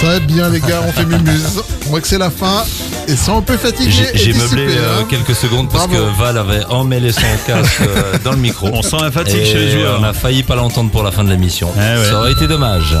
Ça 0.00 0.06
va 0.06 0.18
bien, 0.20 0.48
les 0.50 0.60
gars, 0.60 0.82
on 0.86 0.92
fait 0.92 1.06
mumuse. 1.06 1.62
On 1.86 1.90
voit 1.90 2.00
que 2.00 2.08
c'est 2.08 2.18
la 2.18 2.30
fin. 2.30 2.64
Et 3.08 3.16
ça, 3.16 3.32
on 3.32 3.42
peut 3.42 3.56
fatiguer. 3.56 4.10
J'ai 4.14 4.34
meublé 4.34 4.66
euh, 4.68 5.00
hein. 5.00 5.06
quelques 5.08 5.34
secondes 5.34 5.70
parce 5.70 5.86
que 5.86 6.18
Val 6.18 6.36
avait 6.36 6.64
emmêlé 6.66 7.12
son 7.12 7.20
casque 7.46 7.80
euh, 7.80 8.18
dans 8.24 8.32
le 8.32 8.38
micro. 8.38 8.68
On 8.72 8.82
sent 8.82 8.98
la 9.00 9.10
fatigue 9.10 9.44
chez 9.44 9.58
les 9.58 9.70
joueurs. 9.70 9.98
On 10.00 10.04
a 10.04 10.12
failli 10.12 10.42
pas 10.42 10.56
l'entendre 10.56 10.90
pour 10.90 11.02
la 11.02 11.12
fin 11.12 11.24
de 11.24 11.30
l'émission. 11.30 11.70
Eh 11.76 12.04
ça 12.04 12.18
aurait 12.18 12.32
été 12.32 12.46
dommage. 12.46 12.96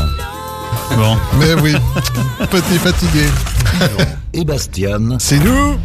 Bon. 0.96 1.18
Mais 1.38 1.54
oui, 1.54 1.74
petit 2.50 2.78
fatigué. 2.78 3.24
Et 4.32 4.44
Bastian, 4.44 5.18
C'est 5.18 5.38
nous 5.38 5.76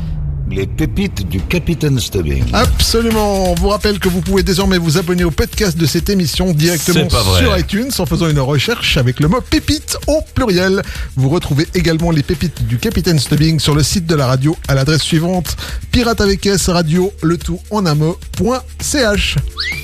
les 0.52 0.68
pépites 0.68 1.28
du 1.30 1.40
Capitaine 1.40 1.98
Stubbing. 2.00 2.44
Absolument. 2.52 3.52
On 3.52 3.56
vous 3.56 3.70
rappelle 3.70 4.00
que 4.00 4.10
vous 4.10 4.22
pouvez 4.22 4.44
désormais 4.44 4.78
vous 4.78 4.98
abonner 4.98 5.24
au 5.24 5.32
podcast 5.32 5.78
de 5.78 5.86
cette 5.86 6.10
émission 6.10 6.52
directement 6.52 7.10
sur 7.38 7.58
iTunes 7.58 7.90
en 7.98 8.06
faisant 8.06 8.28
une 8.28 8.40
recherche 8.40 8.98
avec 8.98 9.22
le 9.22 9.30
mot 9.30 9.40
pépite 9.40 9.98
au 10.08 10.22
pluriel. 10.36 10.82
Vous 11.16 11.30
retrouvez 11.30 11.68
également 11.74 12.12
les 12.12 12.22
pépites 12.22 12.68
du 12.68 12.78
Capitaine 12.78 13.18
Stubbing 13.18 13.60
sur 13.60 13.76
le 13.76 13.84
site 13.84 14.06
de 14.08 14.16
la 14.16 14.28
radio 14.28 14.58
à 14.68 14.76
l'adresse 14.76 15.04
suivante 15.04 15.56
pirate 15.92 16.20
avec 16.20 16.46
S 16.46 16.70
radio 16.70 17.14
le 17.22 17.38
tout 17.38 17.60
en 17.70 17.86
un 17.86 17.96
mot, 17.96 18.20
point 18.34 18.62
ch. 18.82 19.38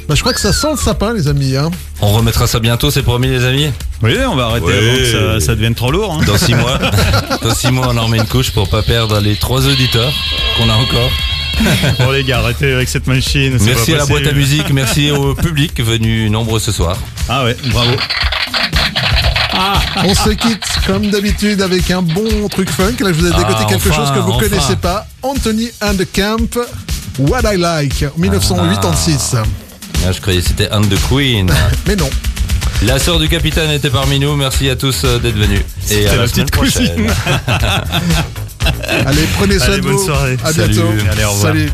Bah, 0.09 0.15
je 0.15 0.21
crois 0.21 0.33
que 0.33 0.39
ça 0.39 0.51
sent 0.51 0.71
le 0.71 0.77
sapin 0.77 1.13
les 1.13 1.29
amis. 1.29 1.55
Hein. 1.55 1.71
On 2.01 2.07
remettra 2.11 2.45
ça 2.47 2.59
bientôt, 2.59 2.91
c'est 2.91 3.01
promis 3.01 3.27
les 3.27 3.43
amis 3.43 3.71
Oui, 4.03 4.13
on 4.29 4.35
va 4.35 4.45
arrêter 4.45 4.71
avant 4.71 4.97
que 4.97 5.39
ça, 5.39 5.45
ça 5.47 5.55
devienne 5.55 5.73
trop 5.75 5.91
lourd. 5.91 6.13
hein. 6.19 6.23
Dans 6.25 6.37
six 6.37 6.53
mois. 6.53 6.77
Dans 7.41 7.55
six 7.55 7.71
mois, 7.71 7.87
on 7.91 7.97
en 7.97 8.05
remet 8.05 8.17
une 8.17 8.25
couche 8.27 8.51
pour 8.51 8.69
pas 8.69 8.83
perdre 8.83 9.19
les 9.19 9.35
trois 9.35 9.65
auditeurs 9.65 10.13
qu'on 10.57 10.69
a 10.69 10.73
encore. 10.75 11.09
Bon 11.99 12.11
les 12.11 12.23
gars, 12.23 12.37
arrêtez 12.37 12.71
avec 12.71 12.87
cette 12.87 13.07
machine. 13.07 13.57
c'est 13.57 13.65
Merci 13.65 13.91
pas 13.91 13.97
à 13.97 13.99
la 14.01 14.05
boîte 14.05 14.27
à 14.27 14.31
musique, 14.31 14.69
merci 14.71 15.09
au 15.09 15.33
public 15.35 15.81
venu 15.81 16.29
nombreux 16.29 16.59
ce 16.59 16.71
soir. 16.71 16.95
Ah 17.27 17.43
ouais, 17.45 17.57
bravo. 17.71 17.91
On 20.05 20.13
se 20.13 20.29
quitte 20.29 20.67
comme 20.85 21.09
d'habitude 21.09 21.63
avec 21.63 21.89
un 21.89 22.03
bon 22.03 22.47
truc 22.47 22.69
funk. 22.69 22.93
Là, 22.99 23.07
je 23.11 23.13
vous 23.19 23.25
ai 23.25 23.31
dégoté 23.31 23.55
Ah, 23.61 23.65
quelque 23.67 23.89
enfin, 23.89 23.95
chose 24.03 24.11
que 24.13 24.19
vous 24.19 24.33
enfin. 24.33 24.47
connaissez 24.47 24.75
pas. 24.75 25.07
Anthony 25.23 25.69
and 25.81 25.95
the 25.95 26.07
Camp, 26.13 26.59
What 27.17 27.41
I 27.51 27.57
Like, 27.57 28.05
1986. 28.17 29.35
Ah, 29.35 29.43
je 30.11 30.21
croyais 30.21 30.41
que 30.41 30.47
c'était 30.47 30.69
Anne 30.69 30.87
de 30.87 30.95
Queen. 31.09 31.49
Mais 31.87 31.95
non. 31.95 32.09
La 32.83 32.99
sœur 32.99 33.19
du 33.19 33.27
capitaine 33.27 33.71
était 33.71 33.89
parmi 33.89 34.19
nous. 34.19 34.35
Merci 34.35 34.69
à 34.69 34.75
tous 34.75 35.01
euh, 35.03 35.17
d'être 35.19 35.35
venus. 35.37 35.61
Et 35.89 36.07
à 36.07 36.15
la, 36.15 36.21
la 36.23 36.27
semaine 36.27 36.45
petite 36.45 36.51
prochaine. 36.51 37.07
Allez, 39.05 39.27
prenez 39.37 39.57
soin 39.57 39.67
Allez, 39.69 39.77
de 39.77 39.81
bonne 39.81 39.93
vous. 39.93 40.05
soirée. 40.05 40.37
À 40.43 40.53
Salut. 40.53 40.73
bientôt. 40.73 40.89
Allez, 41.11 41.23
au 41.23 41.31
revoir. 41.31 41.53
Salut. 41.53 41.71